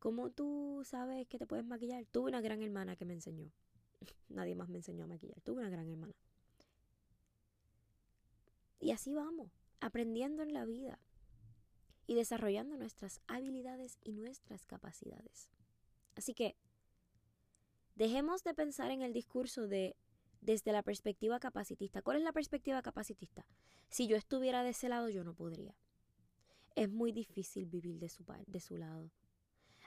¿Cómo 0.00 0.30
tú 0.30 0.82
sabes 0.84 1.28
que 1.28 1.38
te 1.38 1.46
puedes 1.46 1.64
maquillar? 1.64 2.04
Tuve 2.06 2.30
una 2.30 2.40
gran 2.40 2.62
hermana 2.62 2.96
que 2.96 3.04
me 3.04 3.14
enseñó. 3.14 3.52
Nadie 4.28 4.56
más 4.56 4.68
me 4.68 4.78
enseñó 4.78 5.04
a 5.04 5.06
maquillar. 5.06 5.40
Tuve 5.42 5.60
una 5.60 5.70
gran 5.70 5.88
hermana. 5.88 6.14
Y 8.80 8.90
así 8.90 9.14
vamos, 9.14 9.52
aprendiendo 9.78 10.42
en 10.42 10.52
la 10.52 10.64
vida 10.64 10.98
y 12.06 12.14
desarrollando 12.14 12.76
nuestras 12.76 13.20
habilidades 13.26 13.98
y 14.02 14.12
nuestras 14.12 14.66
capacidades. 14.66 15.48
Así 16.14 16.34
que 16.34 16.56
dejemos 17.94 18.44
de 18.44 18.54
pensar 18.54 18.90
en 18.90 19.02
el 19.02 19.12
discurso 19.12 19.66
de 19.68 19.96
desde 20.40 20.72
la 20.72 20.82
perspectiva 20.82 21.38
capacitista. 21.38 22.02
¿Cuál 22.02 22.18
es 22.18 22.24
la 22.24 22.32
perspectiva 22.32 22.82
capacitista? 22.82 23.46
Si 23.88 24.08
yo 24.08 24.16
estuviera 24.16 24.62
de 24.62 24.70
ese 24.70 24.88
lado, 24.88 25.08
yo 25.08 25.24
no 25.24 25.34
podría. 25.34 25.74
Es 26.74 26.90
muy 26.90 27.12
difícil 27.12 27.66
vivir 27.66 27.98
de 27.98 28.08
su, 28.08 28.24
de 28.46 28.60
su 28.60 28.76
lado. 28.76 29.10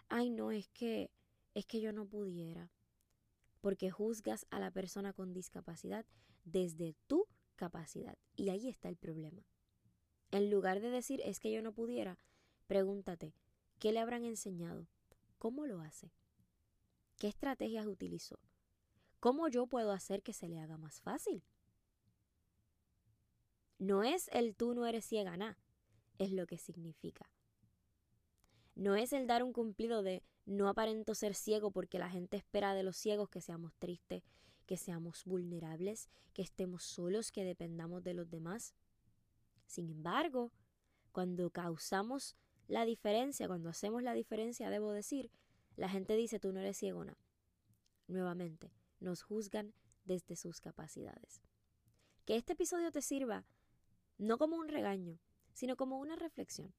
Ay, 0.07 0.29
no, 0.29 0.51
es 0.51 0.69
que 0.69 1.12
es 1.53 1.65
que 1.65 1.81
yo 1.81 1.91
no 1.91 2.05
pudiera. 2.05 2.72
Porque 3.62 3.91
juzgas 3.91 4.45
a 4.50 4.60
la 4.60 4.72
persona 4.72 5.13
con 5.13 5.34
discapacidad 5.34 6.05
desde 6.43 6.95
tu 7.07 7.27
capacidad. 7.55 8.17
Y 8.36 8.50
ahí 8.50 8.67
está 8.67 8.89
el 8.89 8.98
problema. 8.98 9.45
En 10.36 10.50
lugar 10.50 10.82
de 10.82 10.89
decir 10.89 11.22
es 11.24 11.39
que 11.39 11.50
yo 11.50 11.62
no 11.62 11.72
pudiera, 11.72 12.20
pregúntate, 12.68 13.34
¿qué 13.80 13.94
le 13.94 14.01
habrán 14.01 14.25
enseñado? 14.25 14.86
¿Cómo 15.38 15.65
lo 15.65 15.80
hace? 15.80 16.12
¿Qué 17.18 17.30
estrategias 17.30 17.88
utilizó? 17.88 18.38
¿Cómo 19.22 19.48
yo 19.48 19.65
puedo 19.65 19.94
hacer 19.94 20.24
que 20.24 20.34
se 20.34 20.50
le 20.50 20.60
haga 20.60 20.77
más 20.77 21.00
fácil? 21.00 21.42
No 23.80 24.04
es 24.04 24.27
el 24.34 24.58
tú 24.58 24.74
no 24.74 24.86
eres 24.86 25.06
ciega, 25.06 25.38
nada, 25.38 25.58
es 26.18 26.34
lo 26.34 26.48
que 26.48 26.58
significa. 26.58 27.32
No 28.75 28.98
es 28.98 29.13
el 29.13 29.27
dar 29.27 29.42
un 29.42 29.54
cumplido 29.54 30.04
de 30.04 30.22
no 30.46 30.68
aparento 30.68 31.15
ser 31.15 31.34
ciego 31.34 31.72
porque 31.72 31.98
la 31.98 32.10
gente 32.10 32.36
espera 32.36 32.74
de 32.74 32.84
los 32.84 32.98
ciegos 32.98 33.30
que 33.30 33.39
seamos 33.39 33.74
tristes, 33.77 34.22
que 34.65 34.75
seamos 34.75 35.24
vulnerables, 35.24 36.10
que 36.34 36.42
estemos 36.42 36.84
solos, 36.84 37.32
que 37.32 37.46
dependamos 37.46 38.04
de 38.04 38.15
los 38.15 38.30
demás. 38.30 38.74
Sin 39.65 39.89
embargo, 39.89 40.51
cuando 41.12 41.50
causamos 41.50 42.36
la 42.67 42.86
diferencia, 42.86 43.48
cuando 43.48 43.69
hacemos 43.69 44.03
la 44.03 44.13
diferencia, 44.13 44.69
debo 44.69 44.91
decir, 44.91 45.31
la 45.75 45.89
gente 45.89 46.15
dice 46.15 46.39
tú 46.39 46.51
no 46.51 46.60
eres 46.60 46.77
ciegona. 46.77 47.17
Nuevamente, 48.07 48.72
nos 49.00 49.22
juzgan 49.22 49.74
desde 50.03 50.36
sus 50.36 50.62
capacidades. 50.62 51.41
Que 52.25 52.36
este 52.36 52.53
episodio 52.53 52.91
te 52.91 53.01
sirva 53.01 53.45
no 54.17 54.38
como 54.38 54.57
un 54.57 54.67
regaño, 54.67 55.19
sino 55.53 55.75
como 55.75 56.00
una 56.00 56.15
reflexión. 56.15 56.74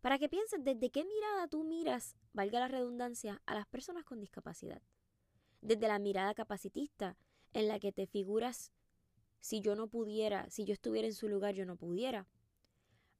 Para 0.00 0.18
que 0.18 0.28
pienses 0.28 0.62
desde 0.62 0.90
qué 0.90 1.04
mirada 1.04 1.48
tú 1.48 1.64
miras, 1.64 2.16
valga 2.32 2.60
la 2.60 2.68
redundancia, 2.68 3.40
a 3.46 3.54
las 3.54 3.66
personas 3.66 4.04
con 4.04 4.20
discapacidad. 4.20 4.82
Desde 5.62 5.88
la 5.88 5.98
mirada 5.98 6.34
capacitista, 6.34 7.16
en 7.54 7.68
la 7.68 7.78
que 7.78 7.92
te 7.92 8.06
figuras 8.06 8.72
si 9.44 9.60
yo 9.60 9.76
no 9.76 9.88
pudiera, 9.88 10.48
si 10.48 10.64
yo 10.64 10.72
estuviera 10.72 11.06
en 11.06 11.12
su 11.12 11.28
lugar, 11.28 11.54
yo 11.54 11.66
no 11.66 11.76
pudiera. 11.76 12.26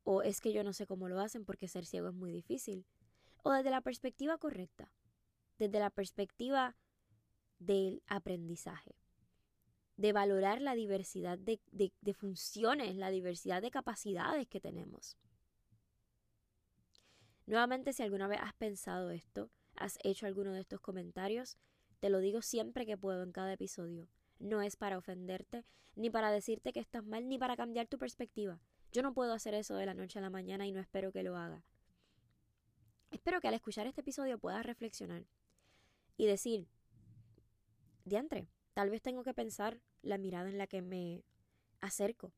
O 0.04 0.22
es 0.22 0.40
que 0.40 0.54
yo 0.54 0.64
no 0.64 0.72
sé 0.72 0.86
cómo 0.86 1.06
lo 1.06 1.20
hacen 1.20 1.44
porque 1.44 1.68
ser 1.68 1.84
ciego 1.84 2.08
es 2.08 2.14
muy 2.14 2.32
difícil. 2.32 2.86
O 3.42 3.52
desde 3.52 3.68
la 3.68 3.82
perspectiva 3.82 4.38
correcta, 4.38 4.90
desde 5.58 5.78
la 5.78 5.90
perspectiva 5.90 6.78
del 7.58 8.02
aprendizaje, 8.06 8.96
de 9.98 10.14
valorar 10.14 10.62
la 10.62 10.74
diversidad 10.74 11.38
de, 11.38 11.60
de 11.72 12.14
funciones, 12.14 12.96
la 12.96 13.10
diversidad 13.10 13.60
de 13.60 13.70
capacidades 13.70 14.48
que 14.48 14.62
tenemos. 14.62 15.18
Nuevamente, 17.44 17.92
si 17.92 18.02
alguna 18.02 18.28
vez 18.28 18.38
has 18.40 18.54
pensado 18.54 19.10
esto, 19.10 19.50
has 19.76 19.98
hecho 20.02 20.24
alguno 20.24 20.54
de 20.54 20.62
estos 20.62 20.80
comentarios, 20.80 21.58
te 22.00 22.08
lo 22.08 22.20
digo 22.20 22.40
siempre 22.40 22.86
que 22.86 22.96
puedo 22.96 23.22
en 23.22 23.32
cada 23.32 23.52
episodio 23.52 24.08
no 24.44 24.60
es 24.60 24.76
para 24.76 24.98
ofenderte, 24.98 25.64
ni 25.96 26.10
para 26.10 26.30
decirte 26.30 26.72
que 26.72 26.80
estás 26.80 27.04
mal, 27.04 27.28
ni 27.28 27.38
para 27.38 27.56
cambiar 27.56 27.86
tu 27.88 27.98
perspectiva. 27.98 28.60
Yo 28.92 29.02
no 29.02 29.14
puedo 29.14 29.32
hacer 29.32 29.54
eso 29.54 29.74
de 29.74 29.86
la 29.86 29.94
noche 29.94 30.18
a 30.18 30.22
la 30.22 30.30
mañana 30.30 30.66
y 30.66 30.72
no 30.72 30.80
espero 30.80 31.12
que 31.12 31.22
lo 31.22 31.36
haga. 31.36 31.64
Espero 33.10 33.40
que 33.40 33.48
al 33.48 33.54
escuchar 33.54 33.86
este 33.86 34.02
episodio 34.02 34.38
puedas 34.38 34.66
reflexionar 34.66 35.24
y 36.18 36.26
decir, 36.26 36.68
diantre, 38.04 38.48
tal 38.74 38.90
vez 38.90 39.00
tengo 39.00 39.24
que 39.24 39.32
pensar 39.32 39.80
la 40.02 40.18
mirada 40.18 40.50
en 40.50 40.58
la 40.58 40.66
que 40.66 40.82
me 40.82 41.24
acerco 41.80 42.32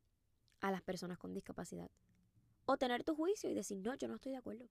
a 0.61 0.71
las 0.71 0.83
personas 0.83 1.19
con 1.19 1.35
discapacidad. 1.35 1.91
O 2.67 2.77
tener 2.77 3.03
tu 3.03 3.17
juicio 3.17 3.51
y 3.51 3.55
decir, 3.55 3.79
no, 3.79 3.95
yo 3.97 4.07
no 4.07 4.15
estoy 4.15 4.33
de 4.33 4.39
acuerdo. 4.39 4.69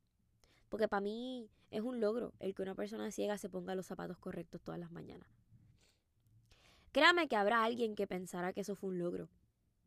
Porque 0.69 0.87
para 0.87 1.01
mí 1.01 1.49
es 1.69 1.81
un 1.81 1.99
logro 1.99 2.33
el 2.39 2.55
que 2.55 2.61
una 2.61 2.75
persona 2.75 3.11
ciega 3.11 3.37
se 3.37 3.49
ponga 3.49 3.75
los 3.75 3.87
zapatos 3.87 4.17
correctos 4.17 4.61
todas 4.61 4.79
las 4.79 4.91
mañanas. 4.91 5.27
Créame 6.95 7.27
que 7.27 7.35
habrá 7.35 7.65
alguien 7.65 7.93
que 7.93 8.07
pensará 8.07 8.53
que 8.53 8.61
eso 8.61 8.77
fue 8.77 8.91
un 8.91 8.99
logro. 8.99 9.27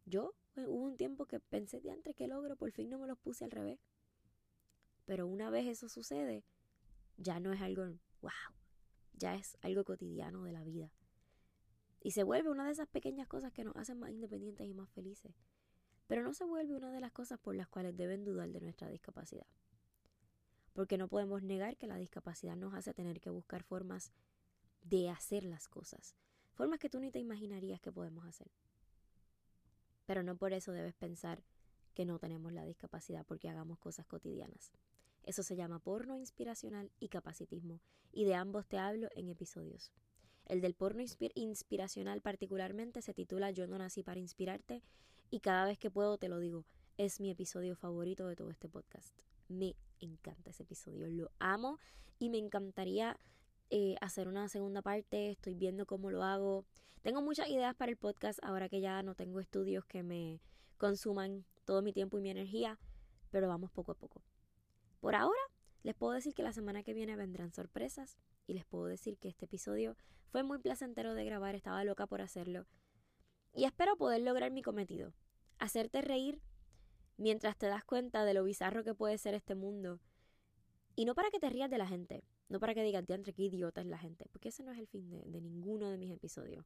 Yo 0.05 0.35
eh, 0.57 0.66
hubo 0.66 0.85
un 0.85 0.99
tiempo 0.99 1.25
que 1.25 1.40
pensé, 1.40 1.81
de 1.81 1.90
antes, 1.90 2.14
qué 2.14 2.29
logro, 2.29 2.55
por 2.55 2.71
fin 2.71 2.90
no 2.90 2.99
me 2.99 3.07
los 3.07 3.16
puse 3.16 3.47
al 3.47 3.51
revés. 3.51 3.81
Pero 5.07 5.27
una 5.27 5.49
vez 5.49 5.66
eso 5.66 5.88
sucede, 5.88 6.44
ya 7.16 7.40
no 7.40 7.51
es 7.55 7.62
algo, 7.62 7.87
wow, 8.21 8.31
ya 9.14 9.37
es 9.37 9.57
algo 9.62 9.85
cotidiano 9.85 10.44
de 10.44 10.53
la 10.53 10.62
vida. 10.64 10.92
Y 12.03 12.11
se 12.11 12.25
vuelve 12.25 12.51
una 12.51 12.66
de 12.66 12.73
esas 12.73 12.88
pequeñas 12.88 13.27
cosas 13.27 13.55
que 13.55 13.64
nos 13.64 13.75
hacen 13.77 13.99
más 13.99 14.11
independientes 14.11 14.66
y 14.66 14.75
más 14.75 14.90
felices. 14.90 15.35
Pero 16.09 16.23
no 16.23 16.35
se 16.35 16.44
vuelve 16.44 16.77
una 16.77 16.92
de 16.92 17.01
las 17.01 17.12
cosas 17.12 17.38
por 17.38 17.55
las 17.55 17.68
cuales 17.68 17.97
deben 17.97 18.27
dudar 18.27 18.51
de 18.51 18.61
nuestra 18.61 18.87
discapacidad. 18.90 19.47
Porque 20.75 20.99
no 20.99 21.09
podemos 21.09 21.42
negar 21.42 21.79
que 21.79 21.87
la 21.87 21.97
discapacidad 21.97 22.55
nos 22.55 22.75
hace 22.75 22.92
tener 22.92 23.18
que 23.18 23.31
buscar 23.31 23.62
formas 23.62 24.12
de 24.83 25.09
hacer 25.09 25.44
las 25.44 25.68
cosas, 25.68 26.14
formas 26.59 26.81
que 26.81 26.90
tú 26.90 26.99
ni 26.99 27.12
te 27.12 27.21
imaginarías 27.21 27.81
que 27.81 27.92
podemos 27.92 28.27
hacer. 28.27 28.51
Pero 30.07 30.25
no 30.25 30.37
por 30.37 30.53
eso 30.53 30.73
debes 30.73 30.92
pensar 30.92 31.40
que 31.94 32.05
no 32.05 32.18
tenemos 32.18 32.53
la 32.53 32.64
discapacidad 32.64 33.25
porque 33.25 33.49
hagamos 33.49 33.79
cosas 33.79 34.07
cotidianas. 34.07 34.73
Eso 35.23 35.44
se 35.44 35.55
llama 35.55 35.79
porno 35.79 36.16
inspiracional 36.16 36.90
y 36.99 37.11
capacitismo, 37.11 37.81
y 38.11 38.25
de 38.25 38.35
ambos 38.35 38.66
te 38.66 38.77
hablo 38.77 39.09
en 39.14 39.29
episodios. 39.29 39.92
El 40.47 40.61
del 40.61 40.75
porno 40.75 41.01
inspiracional 41.35 42.23
particularmente 42.23 43.03
se 43.03 43.14
titula 43.14 43.53
Yo 43.53 43.68
no 43.68 43.79
nací 43.79 44.03
para 44.03 44.18
inspirarte 44.18 44.83
y 45.31 45.38
cada 45.38 45.64
vez 45.64 45.79
que 45.79 45.92
puedo 45.92 46.18
te 46.18 46.29
lo 46.29 46.40
digo, 46.40 46.64
es 46.97 47.21
mi 47.21 47.31
episodio 47.31 47.77
favorito 47.77 48.27
de 48.27 48.35
todo 48.35 48.51
este 48.51 48.68
podcast. 48.68 49.14
Me 49.47 49.77
encanta 50.01 50.51
ese 50.51 50.64
episodio, 50.64 51.07
lo 51.07 51.31
amo 51.38 51.79
y 52.18 52.31
me 52.31 52.38
encantaría 52.38 53.16
eh, 53.70 53.96
hacer 54.00 54.28
una 54.28 54.48
segunda 54.48 54.83
parte, 54.83 55.31
estoy 55.31 55.54
viendo 55.54 55.87
cómo 55.87 56.11
lo 56.11 56.22
hago. 56.22 56.64
Tengo 57.02 57.22
muchas 57.22 57.48
ideas 57.48 57.74
para 57.74 57.90
el 57.90 57.96
podcast 57.96 58.38
ahora 58.42 58.68
que 58.68 58.81
ya 58.81 59.02
no 59.02 59.14
tengo 59.14 59.40
estudios 59.40 59.85
que 59.85 60.02
me 60.02 60.40
consuman 60.78 61.44
todo 61.64 61.83
mi 61.83 61.92
tiempo 61.92 62.18
y 62.18 62.22
mi 62.22 62.31
energía, 62.31 62.78
pero 63.31 63.48
vamos 63.48 63.70
poco 63.70 63.92
a 63.92 63.94
poco. 63.94 64.22
Por 65.00 65.14
ahora, 65.14 65.40
les 65.83 65.94
puedo 65.94 66.12
decir 66.12 66.35
que 66.35 66.42
la 66.42 66.52
semana 66.52 66.83
que 66.83 66.94
viene 66.94 67.16
vendrán 67.16 67.52
sorpresas 67.52 68.18
y 68.46 68.54
les 68.54 68.64
puedo 68.64 68.87
decir 68.87 69.18
que 69.18 69.28
este 69.28 69.44
episodio 69.44 69.96
fue 70.31 70.42
muy 70.42 70.59
placentero 70.59 71.14
de 71.14 71.24
grabar, 71.24 71.54
estaba 71.54 71.85
loca 71.85 72.07
por 72.07 72.20
hacerlo. 72.20 72.66
Y 73.54 73.64
espero 73.64 73.96
poder 73.96 74.22
lograr 74.22 74.50
mi 74.50 74.62
cometido, 74.62 75.12
hacerte 75.59 76.00
reír 76.00 76.40
mientras 77.16 77.57
te 77.57 77.66
das 77.66 77.85
cuenta 77.85 78.24
de 78.24 78.35
lo 78.35 78.44
bizarro 78.44 78.85
que 78.85 78.94
puede 78.94 79.18
ser 79.18 79.35
este 79.35 79.54
mundo. 79.54 80.00
Y 80.94 81.04
no 81.04 81.14
para 81.14 81.31
que 81.31 81.38
te 81.38 81.48
rías 81.48 81.70
de 81.70 81.78
la 81.78 81.87
gente, 81.87 82.24
no 82.48 82.61
para 82.61 82.74
que 82.74 82.82
digan, 82.82 83.04
entre 83.08 83.32
qué 83.32 83.44
idiota 83.44 83.80
es 83.80 83.87
la 83.87 83.98
gente, 83.98 84.26
porque 84.30 84.48
ese 84.48 84.62
no 84.62 84.72
es 84.72 84.78
el 84.78 84.87
fin 84.87 85.08
de, 85.11 85.22
de 85.26 85.40
ninguno 85.40 85.90
de 85.90 85.98
mis 85.98 86.11
episodios. 86.11 86.64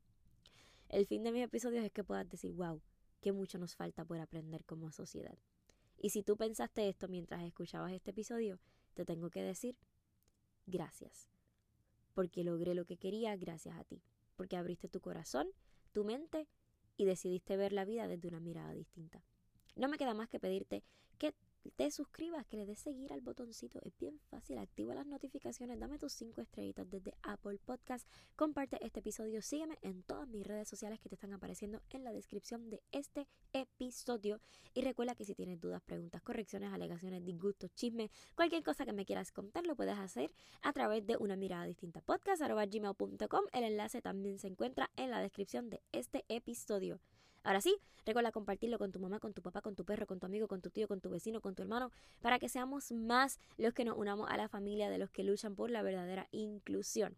El 0.88 1.06
fin 1.06 1.22
de 1.22 1.32
mis 1.32 1.42
episodios 1.42 1.84
es 1.84 1.90
que 1.90 2.04
puedas 2.04 2.28
decir, 2.28 2.52
wow, 2.52 2.80
qué 3.20 3.32
mucho 3.32 3.58
nos 3.58 3.74
falta 3.74 4.04
por 4.04 4.20
aprender 4.20 4.64
como 4.64 4.92
sociedad. 4.92 5.36
Y 5.98 6.10
si 6.10 6.22
tú 6.22 6.36
pensaste 6.36 6.88
esto 6.88 7.08
mientras 7.08 7.42
escuchabas 7.44 7.92
este 7.92 8.10
episodio, 8.10 8.58
te 8.94 9.04
tengo 9.04 9.30
que 9.30 9.42
decir, 9.42 9.76
gracias. 10.66 11.28
Porque 12.12 12.44
logré 12.44 12.74
lo 12.74 12.84
que 12.84 12.96
quería 12.96 13.36
gracias 13.36 13.78
a 13.78 13.84
ti. 13.84 14.02
Porque 14.36 14.56
abriste 14.56 14.88
tu 14.88 15.00
corazón, 15.00 15.48
tu 15.92 16.04
mente 16.04 16.48
y 16.96 17.04
decidiste 17.04 17.56
ver 17.56 17.72
la 17.72 17.84
vida 17.84 18.08
desde 18.08 18.28
una 18.28 18.40
mirada 18.40 18.72
distinta. 18.72 19.24
No 19.76 19.88
me 19.88 19.96
queda 19.96 20.14
más 20.14 20.28
que 20.28 20.40
pedirte 20.40 20.82
que 21.18 21.34
te 21.70 21.90
suscribas, 21.90 22.46
que 22.46 22.56
le 22.56 22.66
des 22.66 22.78
seguir 22.78 23.12
al 23.12 23.20
botoncito. 23.20 23.80
Es 23.82 23.96
bien 23.98 24.18
fácil. 24.30 24.58
Activa 24.58 24.94
las 24.94 25.06
notificaciones. 25.06 25.78
Dame 25.78 25.98
tus 25.98 26.12
cinco 26.12 26.40
estrellitas 26.40 26.88
desde 26.90 27.14
Apple 27.22 27.58
Podcast. 27.64 28.06
Comparte 28.36 28.84
este 28.84 29.00
episodio. 29.00 29.42
Sígueme 29.42 29.78
en 29.82 30.02
todas 30.02 30.28
mis 30.28 30.46
redes 30.46 30.68
sociales 30.68 31.00
que 31.00 31.08
te 31.08 31.14
están 31.14 31.32
apareciendo 31.32 31.80
en 31.90 32.04
la 32.04 32.12
descripción 32.12 32.68
de 32.70 32.82
este 32.92 33.28
episodio. 33.52 34.40
Y 34.74 34.82
recuerda 34.82 35.14
que 35.14 35.24
si 35.24 35.34
tienes 35.34 35.60
dudas, 35.60 35.82
preguntas, 35.82 36.22
correcciones, 36.22 36.72
alegaciones, 36.72 37.24
disgustos, 37.24 37.72
chismes, 37.74 38.10
cualquier 38.34 38.62
cosa 38.62 38.84
que 38.84 38.92
me 38.92 39.04
quieras 39.04 39.32
contar, 39.32 39.66
lo 39.66 39.76
puedes 39.76 39.98
hacer 39.98 40.32
a 40.62 40.72
través 40.72 41.06
de 41.06 41.16
una 41.16 41.36
mirada 41.36 41.64
distinta 41.64 42.00
podcast.gmail.com. 42.00 43.44
El 43.52 43.64
enlace 43.64 44.02
también 44.02 44.38
se 44.38 44.48
encuentra 44.48 44.90
en 44.96 45.10
la 45.10 45.20
descripción 45.20 45.70
de 45.70 45.82
este 45.92 46.24
episodio. 46.28 47.00
Ahora 47.44 47.60
sí, 47.60 47.76
recuerda 48.04 48.30
compartirlo 48.32 48.78
con 48.78 48.92
tu 48.92 49.00
mamá, 49.00 49.18
con 49.18 49.32
tu 49.32 49.42
papá, 49.42 49.62
con 49.62 49.74
tu 49.74 49.84
perro, 49.84 50.06
con 50.06 50.20
tu 50.20 50.26
amigo, 50.26 50.48
con 50.48 50.60
tu 50.60 50.70
tío, 50.70 50.86
con 50.86 51.00
tu 51.00 51.10
vecino, 51.10 51.40
con 51.40 51.54
tu 51.54 51.62
hermano, 51.62 51.90
para 52.20 52.38
que 52.38 52.48
seamos 52.48 52.92
más 52.92 53.38
los 53.56 53.74
que 53.74 53.84
nos 53.84 53.98
unamos 53.98 54.30
a 54.30 54.36
la 54.36 54.48
familia 54.48 54.90
de 54.90 54.98
los 54.98 55.10
que 55.10 55.24
luchan 55.24 55.56
por 55.56 55.70
la 55.70 55.82
verdadera 55.82 56.28
inclusión. 56.30 57.16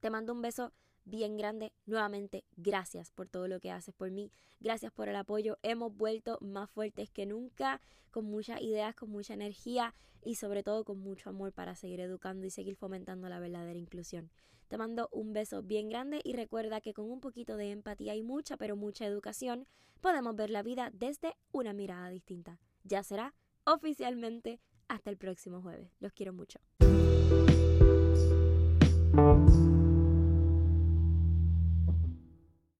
Te 0.00 0.10
mando 0.10 0.32
un 0.32 0.42
beso 0.42 0.72
bien 1.04 1.36
grande. 1.36 1.72
Nuevamente, 1.86 2.44
gracias 2.56 3.10
por 3.10 3.28
todo 3.28 3.48
lo 3.48 3.60
que 3.60 3.70
haces 3.70 3.94
por 3.94 4.10
mí. 4.10 4.32
Gracias 4.60 4.92
por 4.92 5.08
el 5.08 5.16
apoyo. 5.16 5.58
Hemos 5.62 5.96
vuelto 5.96 6.38
más 6.40 6.70
fuertes 6.70 7.10
que 7.10 7.26
nunca, 7.26 7.80
con 8.10 8.24
muchas 8.24 8.60
ideas, 8.60 8.94
con 8.94 9.10
mucha 9.10 9.34
energía 9.34 9.94
y 10.24 10.36
sobre 10.36 10.62
todo 10.62 10.84
con 10.84 10.98
mucho 10.98 11.30
amor 11.30 11.52
para 11.52 11.74
seguir 11.74 12.00
educando 12.00 12.46
y 12.46 12.50
seguir 12.50 12.76
fomentando 12.76 13.28
la 13.28 13.40
verdadera 13.40 13.78
inclusión. 13.78 14.30
Te 14.72 14.78
mando 14.78 15.10
un 15.12 15.34
beso 15.34 15.62
bien 15.62 15.90
grande 15.90 16.22
y 16.24 16.32
recuerda 16.32 16.80
que 16.80 16.94
con 16.94 17.10
un 17.10 17.20
poquito 17.20 17.58
de 17.58 17.72
empatía 17.72 18.14
y 18.14 18.22
mucha, 18.22 18.56
pero 18.56 18.74
mucha 18.74 19.04
educación, 19.04 19.66
podemos 20.00 20.34
ver 20.34 20.48
la 20.48 20.62
vida 20.62 20.88
desde 20.94 21.36
una 21.52 21.74
mirada 21.74 22.08
distinta. 22.08 22.58
Ya 22.82 23.02
será 23.02 23.34
oficialmente 23.64 24.60
hasta 24.88 25.10
el 25.10 25.18
próximo 25.18 25.60
jueves. 25.60 25.90
Los 26.00 26.14
quiero 26.14 26.32
mucho. 26.32 26.58